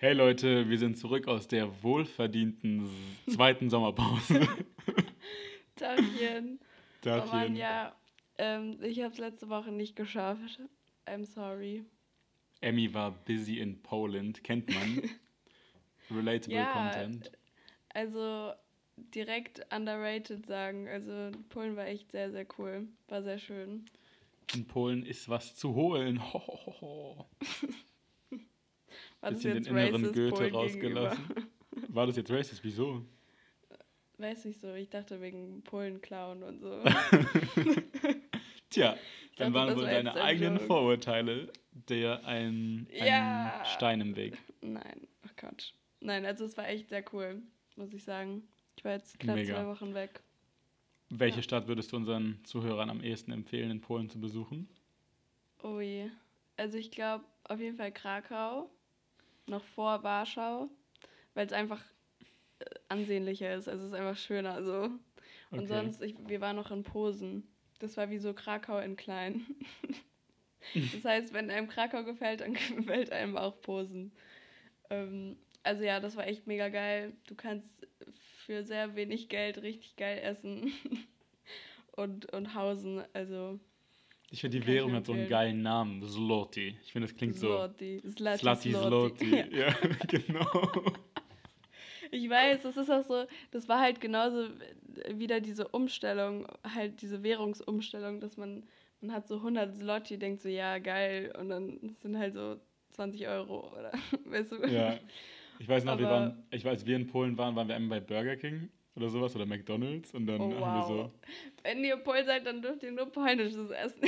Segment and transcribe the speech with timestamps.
[0.00, 2.88] Hey Leute, wir sind zurück aus der wohlverdienten
[3.28, 4.46] zweiten Sommerpause.
[5.74, 6.60] Tagchen.
[7.04, 7.56] Oh Mann, Tagchen.
[7.56, 7.96] ja.
[8.38, 10.60] Ähm, ich habe es letzte Woche nicht geschafft.
[11.06, 11.84] I'm sorry.
[12.60, 15.02] Emmy war busy in Poland, kennt man.
[16.12, 17.32] Relatable Ja, Content.
[17.92, 18.52] Also
[18.96, 20.86] direkt underrated sagen.
[20.86, 22.86] Also Polen war echt sehr, sehr cool.
[23.08, 23.86] War sehr schön.
[24.54, 26.22] In Polen ist was zu holen.
[26.32, 27.26] Ho, ho, ho, ho.
[29.20, 31.28] War Bisschen den inneren racist Goethe Polen rausgelassen.
[31.28, 31.48] gegenüber?
[31.94, 32.62] War das jetzt racist?
[32.64, 33.04] Wieso?
[34.18, 34.74] Weiß nicht so.
[34.74, 36.82] Ich dachte wegen Polen-Clown und so.
[38.70, 38.96] Tja,
[39.36, 40.58] dann dachte, waren wohl war deine eigenen.
[40.60, 41.50] Vorurteile
[41.88, 43.62] der ein, ein Ja.
[43.64, 44.36] Stein im Weg.
[44.60, 45.72] Nein, ach Gott.
[46.00, 47.42] Nein, also es war echt sehr cool,
[47.76, 48.42] muss ich sagen.
[48.76, 49.54] Ich war jetzt knapp Mega.
[49.54, 50.20] zwei Wochen weg.
[51.10, 51.42] Welche Ja.
[51.42, 54.68] Stadt würdest du unseren Zuhörern am ehesten empfehlen, in Polen zu besuchen?
[55.62, 56.10] Oh je.
[56.56, 58.68] Also ich glaube auf jeden Fall Krakau,
[59.48, 60.68] noch vor Warschau,
[61.34, 61.82] weil es einfach
[62.60, 63.68] äh, ansehnlicher ist.
[63.68, 64.90] Also es ist einfach schöner so.
[65.54, 65.66] Und Okay.
[65.68, 67.48] sonst, ich, wir waren noch in Posen.
[67.80, 69.46] Das war wie so Krakau in klein.
[70.92, 74.12] das heißt, wenn einem Krakau gefällt, dann gefällt einem auch Posen.
[74.90, 77.12] Ähm, also ja, das war echt mega geil.
[77.26, 77.68] Du kannst
[78.46, 80.72] für sehr wenig Geld richtig geil essen
[81.92, 83.02] und, und hausen.
[83.12, 83.60] Also
[84.30, 86.02] Ich finde, die Kann Währung hat so einen geilen Namen.
[86.02, 86.76] Zloty.
[86.82, 87.46] Ich finde, das klingt so.
[87.48, 88.02] Zloty.
[88.10, 88.72] Slati Zloty.
[88.72, 89.56] Zloty.
[89.58, 89.74] Ja,
[90.08, 90.92] genau.
[92.10, 94.48] Ich weiß, das ist auch so, das war halt genauso
[95.12, 98.64] wieder diese Umstellung, halt diese Währungsumstellung, dass man,
[99.00, 102.56] man hat so 100 Zloty, denkt so, ja, geil, und dann sind halt so
[102.92, 103.92] 20 Euro, oder,
[104.24, 104.66] weißt du?
[104.66, 104.98] Ja.
[105.58, 108.00] Ich weiß noch, wir Aber- waren, ich weiß, wir in Polen waren, waren wir einmal
[108.00, 110.88] bei Burger King oder sowas oder McDonalds und dann Oh, haben wir wow.
[110.88, 111.12] so,
[111.62, 114.02] Wenn ihr Pol seid, dann dürft ihr nur polnisches essen.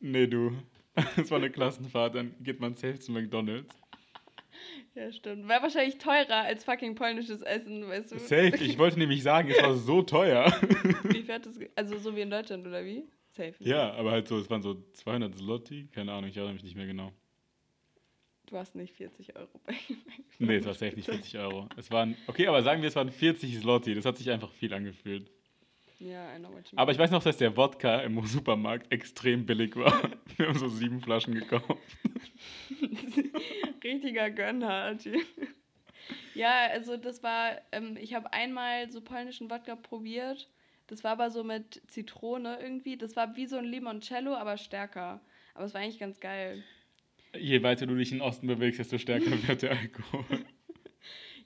[0.00, 0.52] nee, du,
[1.16, 3.74] das war eine Klassenfahrt, dann geht man safe zu McDonalds.
[4.94, 5.48] ja, stimmt.
[5.48, 8.18] Wäre wahrscheinlich teurer als fucking polnisches Essen, weißt du?
[8.18, 10.46] Safe, ich wollte nämlich sagen, es war so teuer.
[11.04, 11.58] Wie fährt das?
[11.76, 13.04] Also so wie in Deutschland, oder wie?
[13.30, 13.54] Safe.
[13.60, 13.68] ne?
[13.70, 16.76] Ja, aber halt so, es waren so 200 Zloty, keine Ahnung, ich erinnere mich nicht
[16.76, 17.12] mehr genau.
[18.48, 19.74] Du hast nicht 40 Euro bei
[20.38, 21.68] Nee, es war safe nicht 40 Euro.
[21.76, 24.72] Es waren, okay, aber sagen wir, es waren 40 Zloty, das hat sich einfach viel
[24.72, 25.30] angefühlt.
[25.98, 27.04] Ja, I know what you Aber ich mean.
[27.04, 29.92] weiß noch, dass der Wodka im Supermarkt extrem billig war.
[30.36, 31.66] Wir haben so sieben Flaschen gekauft.
[33.84, 34.96] Richtiger Gönner.
[36.34, 40.48] ja, also das war, ähm, ich habe einmal so polnischen Wodka probiert.
[40.86, 42.96] Das war aber so mit Zitrone irgendwie.
[42.96, 45.20] Das war wie so ein Limoncello, aber stärker.
[45.54, 46.62] Aber es war eigentlich ganz geil.
[47.36, 50.44] Je weiter du dich in den Osten bewegst, desto stärker wird der Alkohol.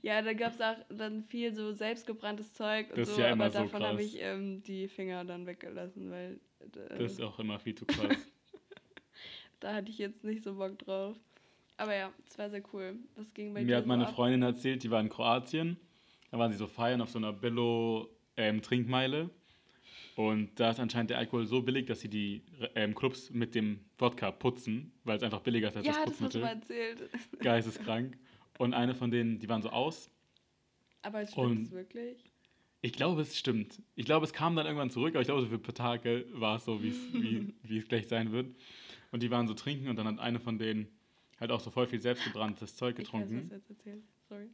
[0.02, 3.30] Ja, da gab es auch dann viel so selbstgebranntes Zeug und Das ist so, ja
[3.30, 7.22] immer aber so davon habe ich ähm, die Finger dann weggelassen, weil äh, Das ist
[7.22, 8.16] auch immer viel zu krass.
[9.60, 11.16] da hatte ich jetzt nicht so Bock drauf.
[11.76, 12.96] Aber ja, es war sehr cool.
[13.16, 14.14] Was ging bei Mir hat meine ab?
[14.14, 15.76] Freundin erzählt, die war in Kroatien.
[16.30, 19.30] Da waren sie so feiern auf so einer Billo-Trinkmeile.
[20.16, 22.42] Und da ist anscheinend der Alkohol so billig, dass sie die
[22.74, 26.10] ähm, Clubs mit dem Wodka putzen, weil es einfach billiger ist als Ja, das das
[26.12, 26.40] hast du Putzmittel.
[26.42, 27.10] mal erzählt.
[27.40, 28.18] Geisteskrank.
[28.58, 30.10] Und eine von denen, die waren so aus.
[31.00, 32.24] Aber es stimmt Und- es wirklich?
[32.84, 33.80] Ich glaube, es stimmt.
[33.94, 36.26] Ich glaube, es kam dann irgendwann zurück, aber ich glaube, so für ein paar Tage
[36.32, 38.54] war es so, wie es gleich sein wird.
[39.12, 40.88] Und die waren so trinken und dann hat eine von denen
[41.38, 43.50] halt auch so voll viel selbstgebranntes Zeug Ich weiß, was getrunken.
[43.52, 44.08] jetzt erzählst.
[44.28, 44.48] Sorry.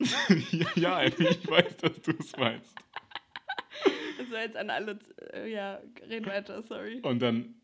[0.80, 2.74] ja, ja, ich weiß, dass du es weißt.
[4.18, 4.98] Das war jetzt an alle.
[5.32, 7.00] Äh, ja, red weiter, sorry.
[7.02, 7.54] Und dann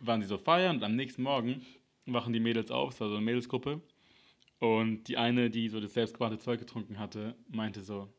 [0.00, 1.64] waren sie so feiern und am nächsten Morgen
[2.06, 3.80] wachen die Mädels auf, es war so eine Mädelsgruppe.
[4.58, 8.12] Und die eine, die so das selbstgebrannte Zeug getrunken hatte, meinte so,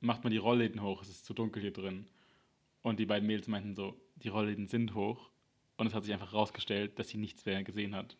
[0.00, 2.06] macht mal die Rollläden hoch, es ist zu dunkel hier drin.
[2.82, 5.30] Und die beiden Mädels meinten so, die Rollläden sind hoch.
[5.76, 8.16] Und es hat sich einfach rausgestellt, dass sie nichts mehr gesehen hat.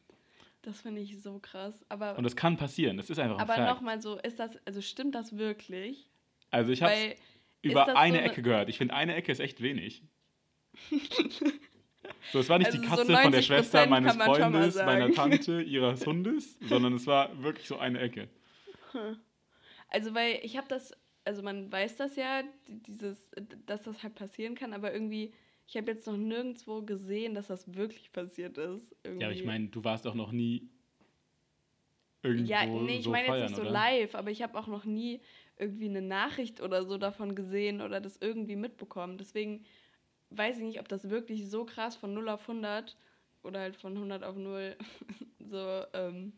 [0.63, 1.85] Das finde ich so krass.
[1.89, 4.83] Aber, Und das kann passieren, das ist einfach ein aber nochmal so, ist das, also
[4.83, 6.11] stimmt das wirklich?
[6.51, 7.15] Also ich habe
[7.63, 8.69] über eine so eine- Ecke gehört.
[8.69, 10.03] Ich finde, eine Ecke ist echt wenig.
[12.33, 15.11] so, es war nicht die Also so Katze von der 90% Schwester meines Freundes, meiner.
[15.13, 18.29] Tante, ihres Hundes, sondern es war wirklich so eine Ecke.
[19.89, 20.93] also weil ich habe das,
[21.25, 23.31] also man weiß das ja, die- dieses,
[23.67, 25.33] dass das halt passieren kann, aber irgendwie,
[25.67, 28.95] ich habe jetzt noch nirgendwo gesehen, dass das wirklich passiert ist.
[29.05, 29.23] Irgendwie.
[29.23, 30.69] Ja, aber ich meine, du warst auch noch nie
[32.23, 33.71] irgendwo Ja, nee, ich so meine jetzt nicht so oder?
[33.71, 35.21] live, aber ich habe auch noch nie
[35.61, 39.19] irgendwie eine Nachricht oder so davon gesehen oder das irgendwie mitbekommen.
[39.19, 39.65] Deswegen
[40.31, 42.97] weiß ich nicht, ob das wirklich so krass von 0 auf 100
[43.43, 44.77] oder halt von 100 auf 0
[45.39, 46.33] so ähm,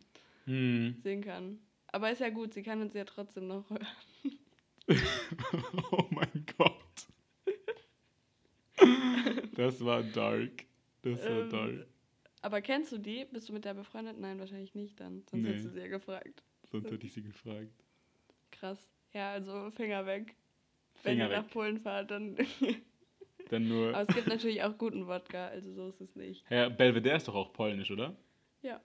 [0.44, 0.96] Hm.
[1.02, 1.60] sehen kann.
[1.88, 3.86] Aber ist ja gut, sie kann uns ja trotzdem noch hören.
[5.92, 7.06] oh mein Gott.
[9.54, 10.64] Das war dark.
[11.02, 11.86] Das war Ähm, dark.
[12.40, 13.24] Aber kennst du die?
[13.26, 14.18] Bist du mit der befreundet?
[14.18, 15.22] Nein, wahrscheinlich nicht dann.
[15.30, 15.48] Sonst Nee.
[15.50, 16.42] hättest du sie ja gefragt.
[16.70, 17.84] sonst hätte ich sie gefragt.
[18.50, 18.88] Krass.
[19.12, 20.34] Ja, also Finger weg.
[20.94, 21.44] Finger Wenn ihr weg.
[21.44, 22.36] nach Polen fahrt, dann.
[23.50, 23.94] Dann nur.
[23.94, 26.42] Aber es gibt natürlich auch guten Wodka, also so ist es nicht.
[26.48, 28.16] Herr Belvedere ist doch auch polnisch, oder?
[28.62, 28.80] Ja.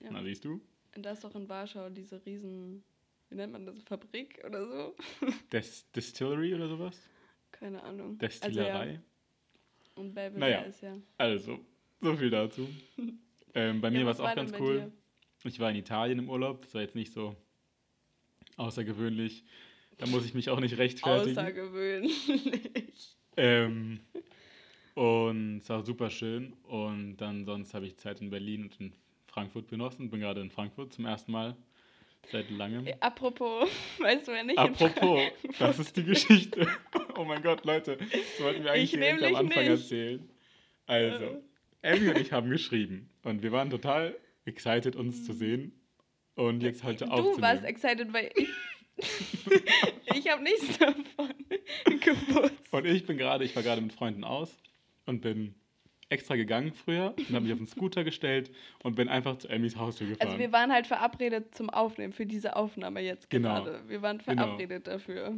[0.00, 0.10] ja.
[0.10, 0.60] Na, siehst du?
[0.94, 2.84] Und da ist doch in Warschau diese riesen,
[3.30, 4.96] wie nennt man das, Fabrik oder so?
[5.52, 7.00] Des Distillery oder sowas?
[7.52, 8.18] Keine Ahnung.
[8.18, 8.78] Destillerei?
[8.80, 9.00] Also, ja.
[9.94, 10.60] Und Belvedere Naja.
[10.62, 10.98] ist ja.
[11.16, 11.58] Also,
[12.02, 12.68] so viel dazu.
[13.54, 14.74] ähm, bei Ja, mir war was es auch war ganz cool.
[14.80, 14.92] dir?
[15.48, 16.60] Ich war in Italien im Urlaub.
[16.62, 17.34] Das war jetzt nicht so
[18.56, 19.44] außergewöhnlich.
[19.98, 21.38] Da muss ich mich auch nicht rechtfertigen.
[21.38, 23.16] Außergewöhnlich.
[23.36, 24.00] Ähm,
[24.94, 26.52] und es war super schön.
[26.64, 28.92] Und dann sonst habe ich Zeit in Berlin und in
[29.26, 30.10] Frankfurt genossen.
[30.10, 31.56] Bin gerade in Frankfurt zum ersten Mal
[32.30, 32.86] seit langem.
[32.86, 33.68] Äh, Apropos,
[33.98, 35.20] weißt du, wer nicht Apropos,
[35.58, 36.66] das ist die Geschichte.
[37.16, 39.70] Oh mein Gott, Leute, das wollten wir eigentlich Ich direkt am Anfang nicht.
[39.70, 40.28] erzählen.
[40.86, 41.40] Also, Äh.
[41.82, 45.72] Emmy und ich haben geschrieben und wir waren total excited, uns zu sehen
[46.36, 47.42] und jetzt heute Du aufzunehmen.
[47.42, 48.48] warst excited, weil ich.
[50.14, 51.34] ich habe nichts davon
[52.00, 52.54] gewusst.
[52.72, 54.56] Und ich bin gerade, ich war gerade mit Freunden aus
[55.04, 55.54] und bin
[56.08, 58.50] extra gegangen früher und habe mich auf den Scooter gestellt
[58.82, 60.28] und bin einfach zu Emmys Haustür gefahren.
[60.28, 63.48] Also wir waren halt verabredet zum Aufnehmen, für diese Aufnahme jetzt Genau.
[63.64, 63.82] gerade.
[63.88, 64.42] Wir waren Genau.
[64.44, 65.28] verabredet dafür.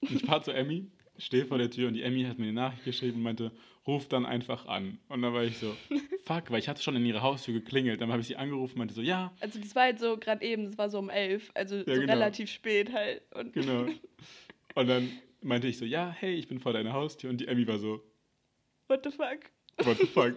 [0.00, 0.90] Und ich fahre zu Emmy,
[1.20, 3.52] stehe vor der Tür und die Emmy hat mir eine Nachricht geschrieben und meinte,
[3.86, 4.98] ruf dann einfach an.
[5.08, 5.76] Und dann war ich so,
[6.24, 8.00] fuck, weil ich hatte schon in ihre Haustür geklingelt.
[8.00, 10.44] Dann habe ich sie angerufen und meinte so, ja, Also das war halt so gerade
[10.44, 12.12] eben, das war so um elf, also so genau.
[12.12, 13.22] relativ spät halt.
[13.34, 13.86] Und genau.
[14.76, 15.10] Und dann
[15.42, 17.28] meinte ich so, ja, hey, ich bin vor deiner Haustür.
[17.28, 18.00] Und die Emmy war so,
[18.86, 19.50] what the fuck?
[19.84, 20.34] what the fuck?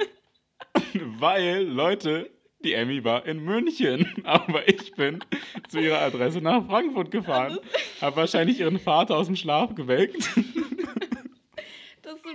[1.20, 2.32] weil, Leute,
[2.64, 5.20] die Emmy war in München, aber ich bin
[5.68, 7.60] zu ihrer Adresse nach Frankfurt gefahren.
[8.02, 10.30] Habe wahrscheinlich ihren Vater aus dem Schlaf geweckt.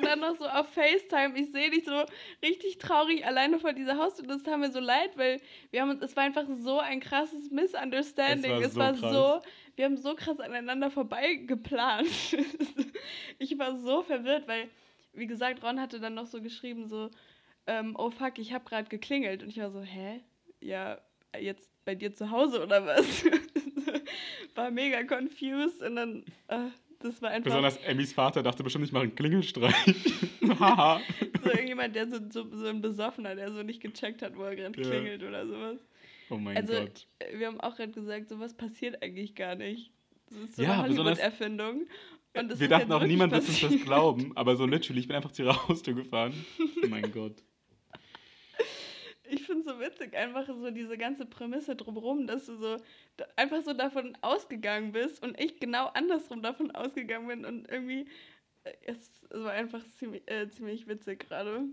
[0.09, 2.05] Dann noch so auf FaceTime, ich sehe dich so
[2.43, 4.27] richtig traurig alleine vor dieser Haustür.
[4.27, 5.41] Das tat mir so leid, weil
[5.71, 8.63] wir haben uns, es war einfach so ein krasses Misunderstanding.
[8.63, 9.43] Es war Es so war krass.
[9.45, 12.09] so, wir haben so krass aneinander vorbei geplant.
[13.39, 14.69] ich war so verwirrt, weil,
[15.13, 17.11] wie gesagt, Ron hatte dann noch so geschrieben, so,
[17.67, 19.43] ähm, oh fuck, ich habe gerade geklingelt.
[19.43, 20.23] Und ich war so, hä?
[20.61, 20.99] Ja,
[21.39, 23.25] jetzt bei dir zu Hause oder was?
[24.55, 28.93] war mega confused und dann, äh, das war einfach Besonders Emmys Vater dachte bestimmt, ich
[28.93, 29.75] mache einen Klingelstreich.
[30.61, 31.01] Haha.
[31.43, 34.57] so irgendjemand, der so, so, so ein Besoffener, der so nicht gecheckt hat, wo er
[34.57, 34.89] gerade Ja.
[34.89, 35.79] klingelt oder sowas.
[36.31, 37.07] oh mein Also, Gott.
[37.35, 39.93] wir haben auch gerade gesagt, sowas passiert eigentlich gar nicht.
[40.31, 41.87] Das ist so Ja, eine Hollywood-Erfindung.
[42.35, 45.43] Wir dachten auch, niemand wird uns das glauben, aber so literally, ich bin einfach zu
[45.43, 46.33] ihrer Haustür gefahren.
[46.85, 47.43] Oh mein Gott.
[49.31, 52.77] Ich finde es so witzig, einfach so diese ganze Prämisse drumherum, dass du so
[53.37, 58.07] einfach so davon ausgegangen bist und ich genau andersrum davon ausgegangen bin und irgendwie,
[58.65, 61.65] äh, es, es war einfach ziemlich, äh, ziemlich witzig gerade.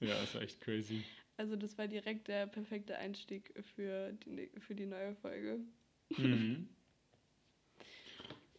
[0.00, 1.02] Ja, ist echt crazy.
[1.36, 5.60] Also das war direkt der perfekte Einstieg für die, für die neue Folge.
[6.16, 6.68] Mhm.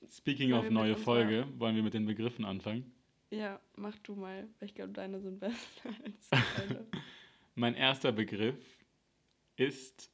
[0.10, 2.92] Speaking Wollen of neue Folge, wollen wir mit den Begriffen anfangen?
[3.34, 5.58] Ja, mach du mal, weil ich glaube, deine sind besser
[6.04, 6.86] als meine.
[7.56, 8.56] Mein erster Begriff
[9.56, 10.10] ist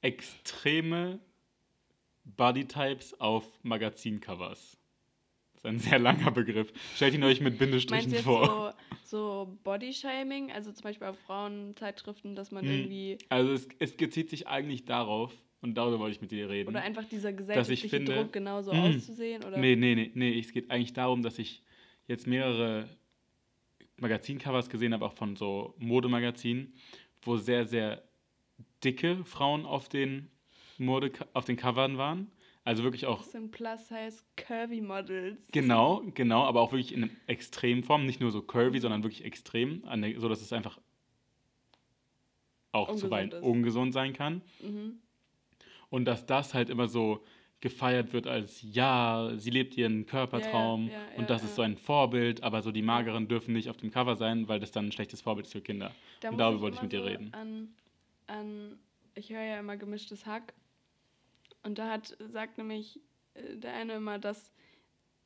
[0.00, 1.20] extreme
[2.24, 4.78] Bodytypes auf Magazincovers.
[5.54, 6.72] Das ist ein sehr langer Begriff.
[6.96, 8.74] Stellt ihn euch mit Meinst Bindestrichen jetzt vor.
[9.02, 12.70] so, so Bodyshaming, also zum Beispiel auf Frauenzeitschriften, dass man Hm.
[12.70, 16.68] irgendwie, Also es, es bezieht sich eigentlich darauf, und darüber wollte ich mit dir reden.
[16.68, 18.80] oder einfach dieser ich gesellschaftliche finde- Druck, genauso Mm.
[18.80, 19.56] auszusehen, oder?
[19.56, 20.38] Nee, nee, nee, nee.
[20.38, 21.62] Es geht eigentlich darum, dass ich
[22.06, 22.86] jetzt mehrere
[24.00, 26.74] Magazincovers gesehen habe, auch von so Modemagazinen,
[27.22, 28.02] wo sehr, sehr
[28.82, 30.30] dicke Frauen auf den
[30.78, 32.30] Mode auf den Covern waren.
[32.64, 35.38] Also wirklich auch Das sind Plus-Size Curvy Models.
[35.52, 39.82] genau, genau, aber auch wirklich in einer Extremform, nicht nur so curvy, sondern wirklich extrem,
[40.16, 40.80] so dass es einfach
[42.72, 43.42] auch Ungesund zuweilen ist.
[43.42, 44.42] ungesund sein kann.
[44.60, 44.98] Mhm.
[45.90, 47.22] Und dass das halt immer so
[47.64, 51.62] gefeiert wird als, ja, sie lebt ihren Körpertraum Ja, ja, ja, und das ist so
[51.62, 54.88] ein Vorbild, aber so die Mageren dürfen nicht auf dem Cover sein, weil das dann
[54.88, 55.90] ein schlechtes Vorbild ist für Kinder.
[56.20, 57.32] Da Und darüber wollte ich mit dir so reden.
[57.32, 57.74] An,
[58.26, 58.78] an,
[59.14, 60.52] ich höre ja immer gemischtes Hack.
[61.62, 63.00] Und da hat, sagt nämlich
[63.32, 64.52] äh, der eine immer, dass,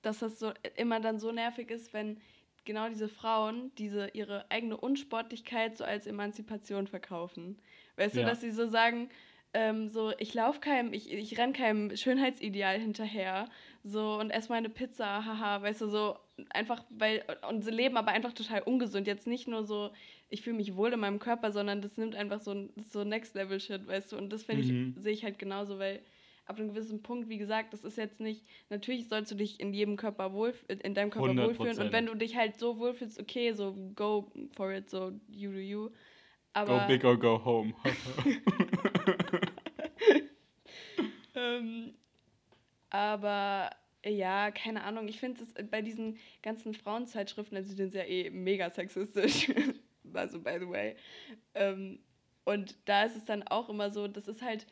[0.03, 2.21] dass das so immer dann so nervig ist, wenn
[2.65, 7.59] genau diese Frauen diese ihre eigene Unsportlichkeit so als Emanzipation verkaufen.
[7.97, 9.09] Weißt du, dass sie so sagen,
[9.55, 13.49] ähm, so, ich laufe keinem, ich, ich renn keinem Schönheitsideal hinterher,
[13.85, 16.17] so, und esse meine Pizza, haha, weißt du, so,
[16.51, 19.91] einfach, weil, und sie leben aber einfach total ungesund, jetzt nicht nur so,
[20.29, 24.13] ich fühle mich wohl in meinem Körper, sondern das nimmt einfach so, so Next-Level-Shit, weißt
[24.13, 24.95] du, und das finde Mhm.
[24.97, 26.01] ich, sehe ich halt genauso, weil
[26.45, 29.75] ab einem gewissen Punkt, wie gesagt, das ist jetzt nicht, natürlich sollst du dich in
[29.75, 31.47] jedem Körper wohl, in deinem Körper 100%.
[31.47, 31.79] wohlfühlen.
[31.79, 35.59] Und wenn du dich halt so wohlfühlst, okay, so go for it, so you do
[35.59, 35.91] you,
[36.53, 36.81] aber...
[36.81, 37.75] go big or go home.
[41.35, 41.95] ähm,
[42.91, 43.71] aber
[44.05, 45.09] ja, keine Ahnung.
[45.09, 49.51] Ich finde es bei diesen ganzen Frauenzeitschriften, also die sind ja eh mega sexistisch.
[50.15, 50.97] also, by the way.
[51.55, 52.01] Ähm,
[52.45, 54.67] und da ist es dann auch immer so, das ist halt,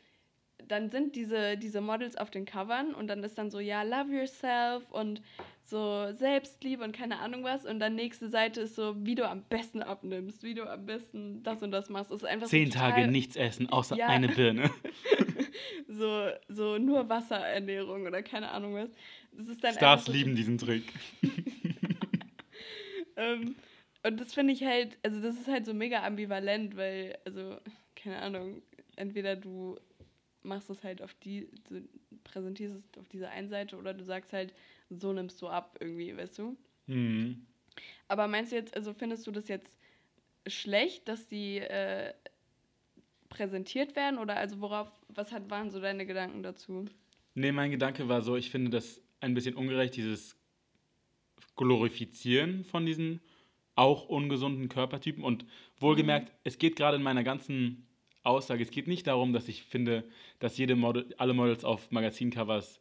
[0.65, 4.11] dann sind diese, diese Models auf den Covern und dann ist dann so, ja, love
[4.11, 5.21] yourself und
[5.63, 7.65] so Selbstliebe und keine Ahnung was.
[7.65, 11.43] Und dann nächste Seite ist so, wie du am besten abnimmst, wie du am besten
[11.43, 12.11] das und das machst.
[12.11, 14.07] Das ist einfach Zehn so Tage nichts essen, außer ja.
[14.07, 14.71] eine Birne.
[15.87, 18.89] so, so nur Wasserernährung oder keine Ahnung was.
[19.33, 20.83] Das ist dann Stars so lieben diesen Trick.
[23.17, 23.55] ähm,
[24.03, 27.57] und das finde ich halt, also das ist halt so mega ambivalent, weil, also,
[27.95, 28.61] keine Ahnung,
[28.95, 29.77] entweder du
[30.47, 31.87] machst es halt auf die, du
[32.23, 34.53] präsentierst es auf dieser einen Seite oder du sagst halt,
[34.89, 36.57] so nimmst du ab irgendwie, weißt du?
[36.87, 37.45] Mhm.
[38.07, 39.69] Aber meinst du jetzt, also findest du das jetzt
[40.47, 42.13] schlecht, dass die äh,
[43.29, 46.85] präsentiert werden oder also worauf, was hat, waren so deine Gedanken dazu?
[47.35, 50.37] Nee, mein Gedanke war so, ich finde das ein bisschen ungerecht, dieses
[51.55, 53.19] Glorifizieren von diesen
[53.75, 55.45] auch ungesunden Körpertypen und
[55.79, 56.37] wohlgemerkt, mhm.
[56.43, 57.86] es geht gerade in meiner ganzen
[58.27, 60.03] Aussage, es geht nicht darum, dass ich finde,
[60.39, 62.79] dass jede Model, alle Models auf Magazincovers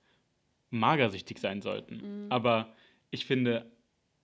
[0.71, 2.25] magersüchtig sein sollten.
[2.25, 2.33] Mhm.
[2.33, 2.75] Aber
[3.11, 3.71] ich finde,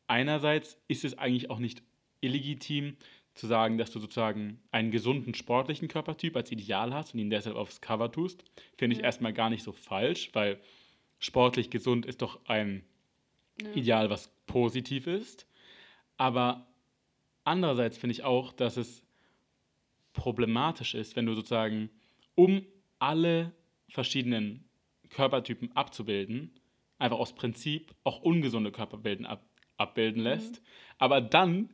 [0.06, 1.82] einerseits ist es eigentlich auch nicht
[2.20, 2.96] illegitim
[3.34, 7.56] zu sagen, dass du sozusagen einen gesunden sportlichen Körpertyp als Ideal hast und ihn deshalb
[7.56, 8.44] aufs Cover tust.
[8.76, 9.06] Finde ich ja.
[9.06, 10.60] erstmal gar nicht so falsch, weil
[11.18, 12.84] sportlich gesund ist doch ein
[13.60, 13.70] ja.
[13.72, 15.46] Ideal, was positiv ist.
[16.18, 16.66] Aber
[17.44, 19.02] andererseits finde ich auch, dass es
[20.12, 21.90] problematisch ist, wenn du sozusagen,
[22.34, 22.64] um
[22.98, 23.52] alle
[23.88, 24.64] verschiedenen
[25.10, 26.54] Körpertypen abzubilden,
[26.98, 29.44] einfach aus Prinzip auch ungesunde Körperbilden ab,
[29.76, 30.66] abbilden lässt, mhm.
[30.98, 31.70] aber dann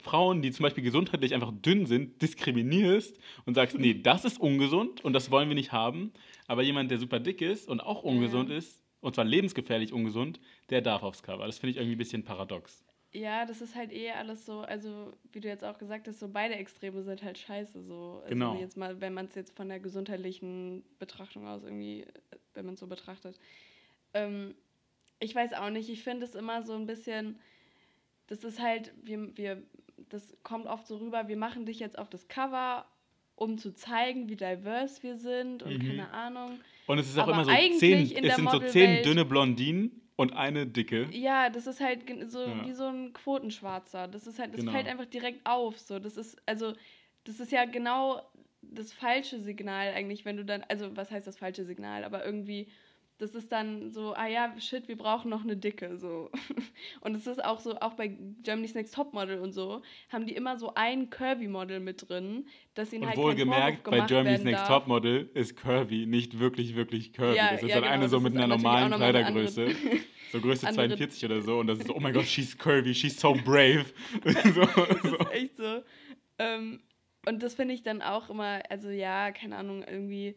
[0.00, 5.04] Frauen, die zum Beispiel gesundheitlich einfach dünn sind, diskriminierst und sagst, nee, das ist ungesund
[5.04, 6.12] und das wollen wir nicht haben.
[6.46, 8.56] Aber jemand, der super dick ist und auch ungesund ja.
[8.56, 11.46] ist, und zwar lebensgefährlich ungesund, der darf aufs Cover.
[11.46, 12.84] Das finde ich irgendwie ein bisschen paradox.
[13.12, 16.28] Ja, das ist halt eh alles so, also wie du jetzt auch gesagt hast, so
[16.28, 17.82] beide Extreme sind halt scheiße.
[17.82, 18.20] So.
[18.22, 18.54] Also genau.
[18.58, 22.04] Jetzt mal, wenn man es jetzt von der gesundheitlichen Betrachtung aus irgendwie,
[22.52, 23.38] wenn man es so betrachtet.
[24.12, 24.54] Ähm,
[25.20, 27.38] ich weiß auch nicht, ich finde es immer so ein bisschen,
[28.26, 29.62] das ist halt, wir, wir,
[30.10, 32.84] das kommt oft so rüber, wir machen dich jetzt auf das Cover,
[33.36, 35.86] um zu zeigen, wie divers wir sind und mhm.
[35.86, 36.60] keine Ahnung.
[36.86, 40.32] Und es ist auch Aber immer so zehn, es sind so zehn dünne Blondinen und
[40.32, 41.08] eine dicke.
[41.12, 42.66] Ja, das ist halt so ja.
[42.66, 44.08] wie so ein Quotenschwarzer.
[44.08, 44.72] Das ist halt, das genau.
[44.72, 45.78] fällt einfach direkt auf.
[45.78, 46.72] So, das ist, also,
[47.22, 48.20] das ist ja genau
[48.60, 52.66] das falsche Signal eigentlich, wenn du dann, also was heißt das falsche Signal, aber irgendwie
[53.18, 56.30] das ist dann so, ah ja, shit, wir brauchen noch eine Dicke, so.
[57.00, 60.56] Und es ist auch so, auch bei Germany's Next Topmodel und so, haben die immer
[60.56, 64.68] so ein Curvy-Model mit drin, dass ihnen und halt wohlgemerkt, bei Germany's Next darf.
[64.68, 67.36] Topmodel ist Curvy nicht wirklich, wirklich curvy.
[67.36, 69.74] Ja, das ist ja, dann genau, eine so mit einer normalen Kleidergröße.
[70.32, 73.18] so Größe 42 oder so und das ist so, oh mein Gott, she's curvy, she's
[73.18, 73.86] so brave.
[74.24, 75.16] so, das so.
[75.16, 75.82] ist echt so.
[76.38, 76.80] Ähm,
[77.26, 80.36] und das finde ich dann auch immer, also ja, keine Ahnung, irgendwie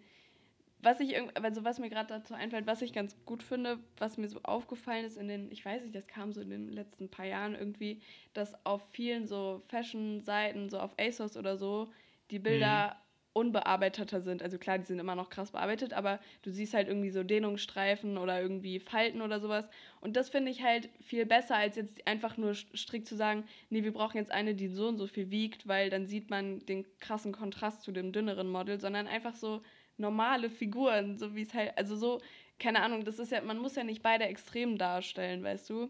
[0.83, 4.27] was ich also was mir gerade dazu einfällt, was ich ganz gut finde, was mir
[4.27, 7.25] so aufgefallen ist in den, ich weiß nicht, das kam so in den letzten paar
[7.25, 8.01] Jahren irgendwie,
[8.33, 11.89] dass auf vielen so Fashion-Seiten, so auf ASOS oder so,
[12.31, 13.41] die Bilder mhm.
[13.41, 14.41] unbearbeiteter sind.
[14.41, 18.17] Also klar, die sind immer noch krass bearbeitet, aber du siehst halt irgendwie so Dehnungsstreifen
[18.17, 19.69] oder irgendwie Falten oder sowas.
[19.99, 23.83] Und das finde ich halt viel besser, als jetzt einfach nur strikt zu sagen, nee,
[23.83, 26.85] wir brauchen jetzt eine, die so und so viel wiegt, weil dann sieht man den
[26.99, 29.61] krassen Kontrast zu dem dünneren Model, sondern einfach so
[30.01, 32.19] normale Figuren, so wie es halt, also so,
[32.59, 35.89] keine Ahnung, das ist ja, man muss ja nicht beide Extremen darstellen, weißt du?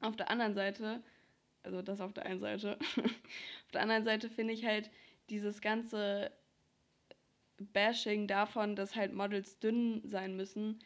[0.00, 1.02] Auf der anderen Seite,
[1.62, 4.90] also das auf der einen Seite, auf der anderen Seite finde ich halt
[5.30, 6.30] dieses ganze
[7.58, 10.78] Bashing davon, dass halt Models dünn sein müssen,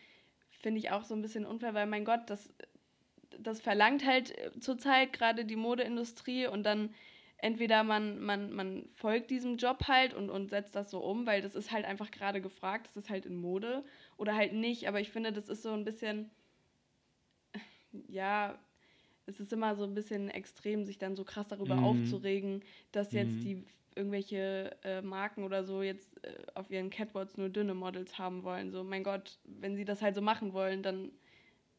[0.50, 2.52] finde ich auch so ein bisschen unfair, weil mein Gott, das,
[3.38, 6.94] das verlangt halt zurzeit gerade die Modeindustrie und dann
[7.42, 11.42] entweder man, man, man folgt diesem Job halt und, und setzt das so um, weil
[11.42, 13.84] das ist halt einfach gerade gefragt, das ist halt in Mode
[14.16, 14.88] oder halt nicht.
[14.88, 16.30] Aber ich finde, das ist so ein bisschen,
[18.08, 18.58] ja,
[19.26, 21.84] es ist immer so ein bisschen extrem, sich dann so krass darüber mhm.
[21.84, 23.40] aufzuregen, dass jetzt mhm.
[23.40, 28.44] die irgendwelche äh, Marken oder so jetzt äh, auf ihren Catwalks nur dünne Models haben
[28.44, 28.70] wollen.
[28.70, 31.10] So, mein Gott, wenn sie das halt so machen wollen, dann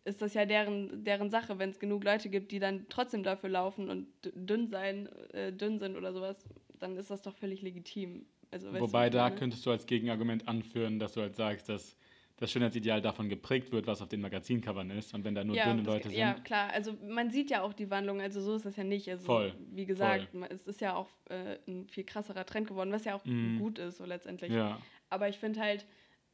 [0.05, 3.49] ist das ja deren, deren Sache, wenn es genug Leute gibt, die dann trotzdem dafür
[3.49, 6.37] laufen und dünn sein, äh, dünn sind oder sowas,
[6.79, 8.25] dann ist das doch völlig legitim.
[8.51, 9.35] Also, Wobei da meine?
[9.35, 11.95] könntest du als Gegenargument anführen, dass du halt sagst, dass
[12.37, 15.65] das Schönheitsideal davon geprägt wird, was auf den Magazincovern ist und wenn da nur ja,
[15.65, 16.17] dünne Leute sind.
[16.17, 19.09] Ja, klar, also man sieht ja auch die Wandlung, also so ist das ja nicht.
[19.09, 19.53] Also, voll.
[19.71, 20.47] Wie gesagt, voll.
[20.49, 23.59] es ist ja auch äh, ein viel krasserer Trend geworden, was ja auch mhm.
[23.59, 24.51] gut ist, so letztendlich.
[24.51, 24.79] Ja.
[25.09, 25.85] Aber ich finde halt,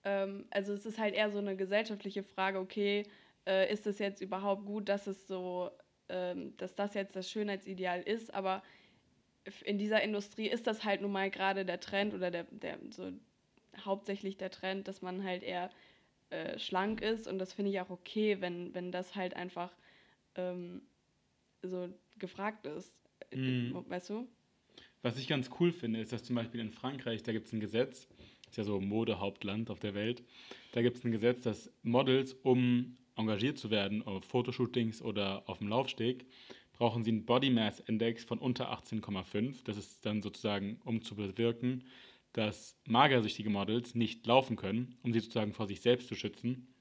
[0.04, 3.04] ähm, also es ist halt eher so eine gesellschaftliche Frage, okay,
[3.50, 5.72] äh, ist es jetzt überhaupt gut, dass es so,
[6.08, 8.62] ähm, dass das jetzt das Schönheitsideal ist, aber
[9.66, 13.12] in dieser Industrie ist das halt nun mal gerade der Trend oder der, der so
[13.84, 15.72] hauptsächlich der Trend, dass man halt eher
[16.30, 19.76] äh, schlank ist und das finde ich auch okay, wenn, wenn das halt einfach
[20.36, 20.84] ähm,
[21.64, 21.90] so
[22.20, 22.94] gefragt ist.
[23.34, 23.84] Mhm.
[23.88, 24.28] Weißt du?
[25.02, 27.60] Was ich ganz cool finde, ist, dass zum Beispiel in Frankreich, da gibt es ein
[27.60, 28.08] Gesetz,
[28.48, 30.24] ist ja so Modehauptland auf der Welt,
[30.74, 35.60] da gibt es ein Gesetz, dass Models, um engagiert zu werden auf Fotoshootings oder auf
[35.60, 36.26] dem Laufsteg,
[36.74, 39.64] brauchen sie einen Body Mass Index von unter 18,5.
[39.66, 41.84] Das ist dann sozusagen, um zu bewirken,
[42.34, 46.74] dass magersüchtige Models nicht laufen können, um sie sozusagen vor sich selbst zu schützen.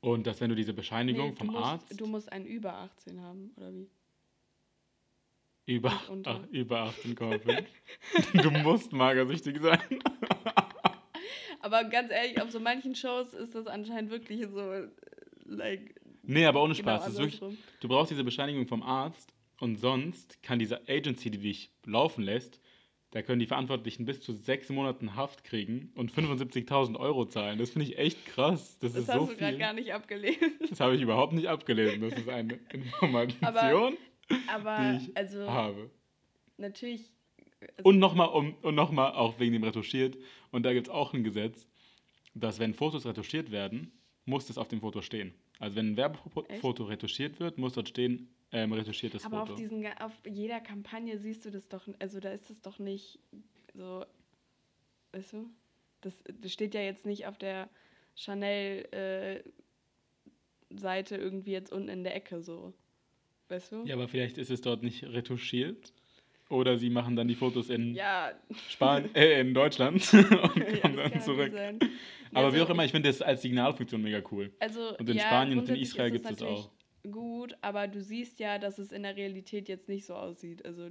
[0.00, 3.20] Und dass wenn du diese Bescheinigung Nee, vom musst, Arzt Du musst einen über 18
[3.20, 3.88] haben, oder wie?
[5.66, 5.92] über,
[6.24, 9.80] ach, über 18,5, du musst magersüchtig sein.
[11.60, 14.86] Aber ganz ehrlich, auf so manchen Shows ist das anscheinend wirklich so,
[15.44, 17.08] like, Nee, aber ohne genau Spaß.
[17.08, 17.40] ist wirklich,
[17.80, 22.60] du brauchst diese Bescheinigung vom Arzt und sonst kann diese Agency, die dich laufen lässt,
[23.10, 27.58] da können die Verantwortlichen bis zu sechs Monaten Haft kriegen und 75.000 Euro zahlen.
[27.58, 28.78] Das finde ich echt krass.
[28.80, 30.52] Das, Das ist hast so du gerade gar nicht abgelesen.
[30.68, 32.00] Das habe ich überhaupt nicht abgelesen.
[32.00, 33.96] Das ist eine Information,
[34.52, 35.90] Aber, die ich also, habe.
[36.56, 37.12] natürlich.
[37.60, 40.16] Also, Und nochmal, um, und noch mal auch wegen dem retuschiert.
[40.50, 41.68] Und da gibt es auch ein Gesetz,
[42.34, 43.92] dass wenn Fotos retuschiert werden,
[44.26, 45.34] muss das auf dem Foto stehen.
[45.58, 49.52] Also wenn ein Werbefoto retuschiert wird, muss dort stehen, ähm, retuschiertes aber Foto.
[49.52, 53.18] auf, diesen, auf jeder Kampagne siehst du das doch, also da ist es doch nicht
[53.74, 54.04] so,
[55.12, 55.50] weißt du?
[56.00, 57.68] Das, das steht ja jetzt nicht auf der
[58.14, 59.44] Chanel-Seite
[61.16, 62.72] irgendwie jetzt unten in der Ecke so.
[63.48, 63.84] Weißt du?
[63.84, 65.92] Ja, aber vielleicht ist es dort nicht retuschiert.
[66.50, 68.32] Oder sie machen dann die Fotos in, Ja,
[68.68, 71.52] Span äh, in Deutschland und ja, kommen das dann zurück.
[71.52, 71.78] sein.
[72.34, 74.52] Aber Also wie auch immer, ich- finde das als Signalfunktion mega cool.
[74.60, 76.70] Also, Und in ja, Spanien und in Israel gibt es das auch.
[77.10, 80.64] Gut, aber du siehst ja, dass es in der Realität jetzt nicht so aussieht.
[80.64, 80.88] Also,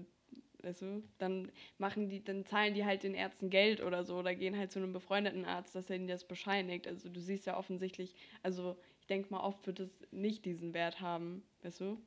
[0.61, 4.35] weißt du, dann machen die, dann zahlen die halt den Ärzten Geld oder so oder
[4.35, 6.87] gehen halt zu einem befreundeten Arzt, dass er ihnen das bescheinigt.
[6.87, 8.13] Also du siehst ja offensichtlich,
[8.43, 12.01] also ich denke mal, oft wird es nicht diesen Wert haben, weißt du?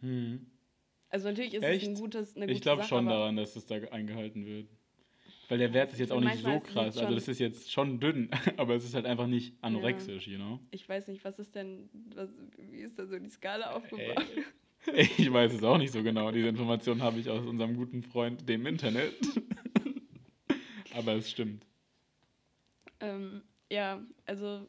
[0.00, 0.46] Hm.
[1.10, 1.82] Also natürlich ist Echt?
[1.82, 4.68] es ein gutes, eine gute Ich glaube schon daran, dass es da eingehalten wird.
[5.48, 6.98] Weil der Wert ist jetzt auch nicht so krass.
[6.98, 10.60] Also das ist jetzt schon dünn, aber es ist halt einfach nicht anorexisch, you know?
[10.70, 14.26] ich weiß nicht, was ist denn, was, wie ist da so die Skala aufgebaut?
[14.36, 14.42] Äh,
[14.94, 16.30] Ich weiß es auch nicht so genau.
[16.30, 19.14] Diese Information habe ich aus unserem guten Freund, dem Internet.
[20.94, 21.66] aber es stimmt.
[23.00, 24.66] Ähm, ja, also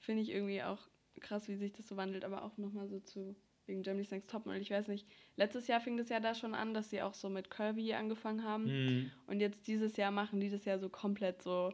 [0.00, 0.88] finde ich irgendwie auch
[1.20, 4.60] krass, wie sich das so wandelt, aber auch nochmal so zu wegen Germany's Next Topmodel.
[4.60, 7.28] Ich weiß nicht, letztes Jahr fing das ja da schon an, dass sie auch so
[7.28, 9.10] mit Kirby angefangen haben Hm.
[9.26, 11.72] und jetzt dieses Jahr machen die das ja so komplett so,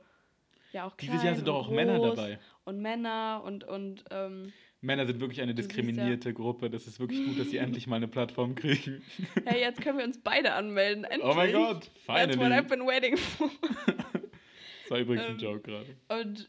[0.72, 2.38] ja auch klein Dieses Jahr sind doch auch Männer dabei.
[2.64, 6.70] Und Männer und, und ähm, Männer sind wirklich eine siehst ja- diskriminierte Gruppe.
[6.70, 9.02] Das ist wirklich gut, dass sie endlich mal eine Plattform kriegen.
[9.44, 11.24] hey, jetzt können wir uns beide anmelden, endlich.
[11.24, 12.68] Oh mein Gott, That's what I've finally.
[12.68, 13.50] been waiting for.
[14.82, 15.86] Das war übrigens ein Ähm, Joke gerade.
[16.22, 16.48] Und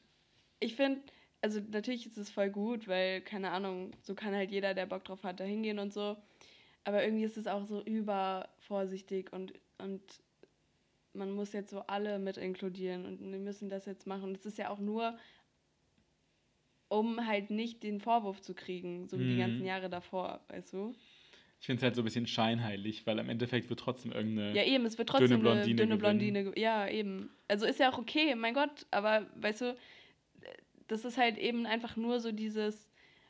[0.62, 1.02] ich finde,
[1.42, 5.04] also natürlich ist es voll gut, weil, keine Ahnung, so kann halt jeder, der Bock
[5.04, 6.16] drauf hat, da hingehen und so.
[6.84, 10.02] Aber irgendwie ist es auch so übervorsichtig und, und
[11.14, 14.24] man muss jetzt so alle mit inkludieren und wir müssen das jetzt machen.
[14.24, 15.18] Und es ist ja auch nur,
[16.88, 19.40] um halt nicht den Vorwurf zu kriegen, so wie die Mhm.
[19.40, 20.94] ganzen Jahre davor, weißt du?
[21.62, 24.56] Ich finde es halt so ein bisschen scheinheilig, weil am Endeffekt wird trotzdem irgendeine.
[24.56, 25.98] Ja, eben, es wird Dünne trotzdem eine Blondine dünne.
[25.98, 26.58] Blondine.
[26.58, 27.30] Ja, eben.
[27.50, 29.76] Also ist ja auch okay, mein Gott, aber weißt du,
[30.88, 32.90] das ist halt eben einfach nur so dieses.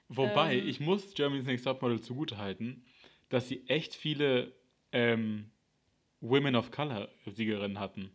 [0.10, 2.84] Wobei, ähm, ich muss Germany's Next Topmodel zugutehalten,
[3.30, 4.52] dass sie echt viele
[4.92, 5.50] ähm,
[6.22, 8.12] Women of Color Siegerinnen hatten.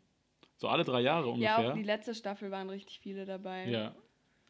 [0.56, 1.72] So alle drei Jahre Ja, auch ungefähr.
[1.74, 3.68] die letzte Staffel waren richtig viele dabei.
[3.68, 3.94] Ja.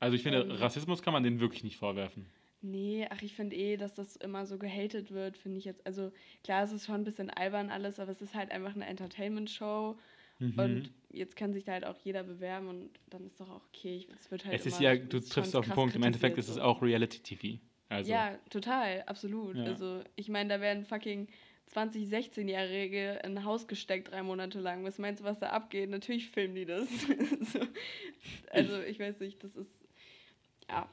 [0.00, 2.27] Also ich finde, Ähm, Rassismus kann man denen wirklich nicht vorwerfen.
[2.61, 5.87] Nee, ach, ich finde eh, dass das immer so gehatet wird, finde ich jetzt.
[5.87, 8.87] Also klar, es ist schon ein bisschen albern alles, aber es ist halt einfach eine
[8.87, 9.98] Entertainment-Show.
[10.38, 10.59] Mhm.
[10.59, 13.96] Und jetzt kann sich da halt auch jeder bewerben und dann ist doch auch okay.
[13.96, 16.48] Ich- Es wird halt es ist ja, du triffst auf den Punkt, im Endeffekt ist
[16.48, 17.61] es auch Reality-TV.
[17.94, 19.57] Also, Ja, total, absolut.
[19.57, 19.64] Ja.
[19.64, 21.28] Also, ich meine, da werden fucking
[21.74, 24.85] 20-, 16-Jährige in ein Haus gesteckt, drei Monate lang.
[24.85, 25.90] Was meinst du, was da abgeht?
[25.90, 26.88] Natürlich filmen die das.
[27.52, 27.61] so.
[28.50, 29.70] Also, ich weiß nicht, das ist.
[30.68, 30.88] Ja.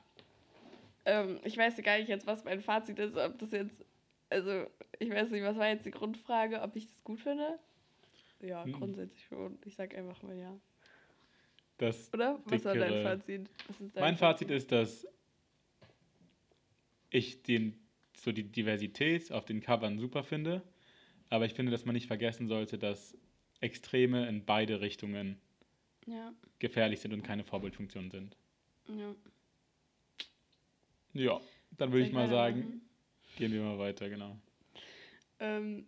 [1.06, 3.86] Ähm, ich weiß gar nicht jetzt, was mein Fazit ist, ob das jetzt.
[4.30, 4.66] Also,
[5.00, 7.60] ich weiß nicht, was war jetzt die Grundfrage, ob ich das gut finde?
[8.42, 8.72] Ja, Hm.
[8.74, 9.60] grundsätzlich schon.
[9.66, 10.58] Ich sag einfach mal ja.
[11.78, 12.40] das, Oder?
[12.46, 13.50] Was war dein Fazit?
[13.94, 15.08] Dein mein Fazit ist, dass
[17.12, 17.76] ich den,
[18.18, 20.64] so die Diversität auf den Covern super finde,
[21.30, 23.18] aber ich finde, dass man nicht vergessen sollte, dass
[23.62, 25.40] Extreme in beide Richtungen
[26.08, 26.34] Ja.
[26.60, 28.38] gefährlich sind und keine Vorbildfunktion sind.
[28.88, 29.16] Ja.
[31.14, 31.42] Ja,
[31.78, 32.82] dann würde ich mal sagen, weitermachen?
[33.36, 34.38] gehen wir mal weiter, genau.
[35.40, 35.88] Ähm,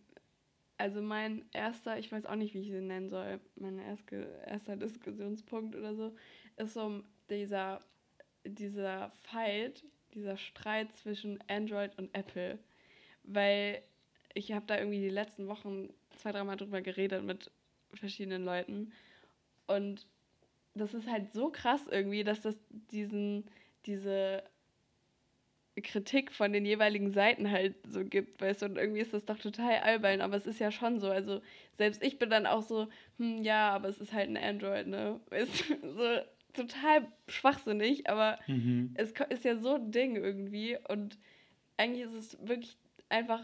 [0.78, 4.76] also mein erster, ich weiß auch nicht, wie ich ihn nennen soll, mein erste, erster
[4.78, 6.16] Diskussionspunkt oder so,
[6.58, 7.86] ist so dieser,
[8.46, 12.60] dieser Fight, dieser Streit zwischen Android und Apple.
[13.23, 13.82] Weil
[14.34, 17.52] ich habe da irgendwie die letzten Wochen zwei, dreimal drüber geredet mit
[17.93, 18.91] verschiedenen Leuten.
[19.67, 20.06] Und
[20.76, 22.56] das ist halt so krass irgendwie, dass das
[22.91, 23.45] diesen,
[23.86, 24.43] diese
[25.82, 29.39] Kritik von den jeweiligen Seiten halt so gibt, weißt du, und irgendwie ist das doch
[29.39, 31.41] total albern, aber es ist ja schon so, also
[31.78, 35.19] selbst ich bin dann auch so, hm, ja, aber es ist halt ein Android, ne,
[35.30, 36.21] weißt du, so
[36.54, 38.92] total schwachsinnig, aber Mhm.
[38.96, 41.18] es ist ja so ein Ding irgendwie und
[41.78, 42.78] eigentlich ist es wirklich
[43.10, 43.42] einfach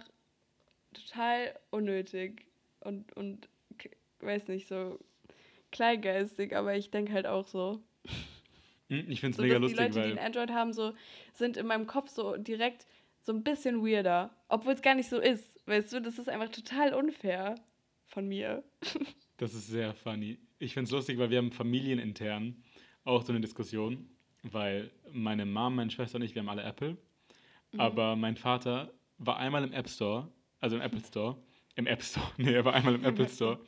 [0.93, 2.45] total unnötig
[2.81, 3.47] und, und
[4.21, 4.99] weiß nicht, so
[5.71, 7.81] kleingeistig, aber ich denke halt auch so.
[8.89, 10.73] Hm, Ich finde es So, mega dass die lustig, Leute, die weil ein Android haben,
[10.73, 10.93] so
[11.33, 12.87] sind in meinem Kopf so direkt
[13.21, 14.35] so ein bisschen weirder.
[14.47, 15.59] Obwohl es gar nicht so ist.
[15.67, 17.55] Weißt du, das ist einfach total unfair
[18.07, 18.63] von mir.
[19.37, 20.39] das ist sehr funny.
[20.57, 22.63] Ich finde es lustig, weil wir haben familienintern
[23.05, 24.07] auch so eine Diskussion,
[24.43, 26.97] weil meine Mom, meine Schwester und ich, wir haben alle Apple,
[27.71, 27.79] Mhm.
[27.81, 30.27] aber mein Vater war einmal im App Store,
[30.59, 31.37] also im Apple Store,
[31.75, 33.59] im App Store, nee, er war einmal im Apple App Store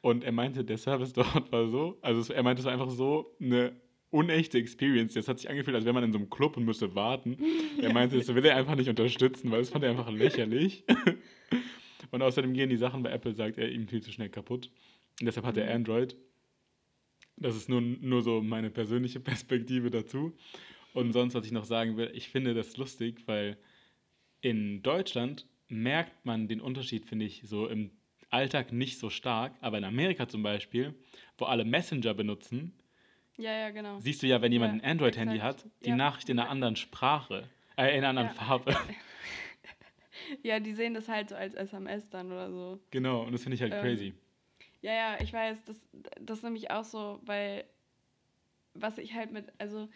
[0.00, 3.36] und er meinte, der Service dort war so, also er meinte, es war einfach so
[3.40, 3.72] eine
[4.10, 5.14] unechte Experience.
[5.14, 7.38] Das hat sich angefühlt, als wäre man in so einem Club und müsste warten.
[7.80, 10.84] Er meinte, das will er einfach nicht unterstützen, weil das fand er einfach lächerlich.
[12.10, 14.70] Und außerdem gehen die Sachen bei Apple, sagt er, ihm viel zu schnell kaputt.
[15.20, 15.72] Und deshalb hat er Mhm.
[15.76, 16.16] Android.
[17.36, 20.32] Das ist nur, nur so meine persönliche Perspektive dazu.
[20.94, 23.56] Und sonst, was ich noch sagen will, ich finde das lustig, weil
[24.42, 27.90] in Deutschland merkt man den Unterschied, finde ich, so im
[28.30, 29.54] Alltag nicht so stark.
[29.60, 30.94] Aber in Amerika zum Beispiel,
[31.38, 32.72] wo alle Messenger benutzen,
[33.38, 33.98] Ja, ja, genau.
[34.00, 35.96] siehst du ja, wenn jemand Ja, ein Android-Handy hat, die Ja.
[35.96, 38.30] Nachricht in einer anderen Sprache, äh, in einer anderen.
[38.30, 38.76] Farbe.
[40.42, 42.80] Ja, die sehen das halt so als SMS dann oder so.
[42.90, 44.14] genau, und das finde ich halt Ähm, crazy.
[44.82, 45.80] Ja, ja, ich weiß, das,
[46.20, 47.64] das ist nämlich auch so, weil
[48.74, 49.88] was ich halt mit, also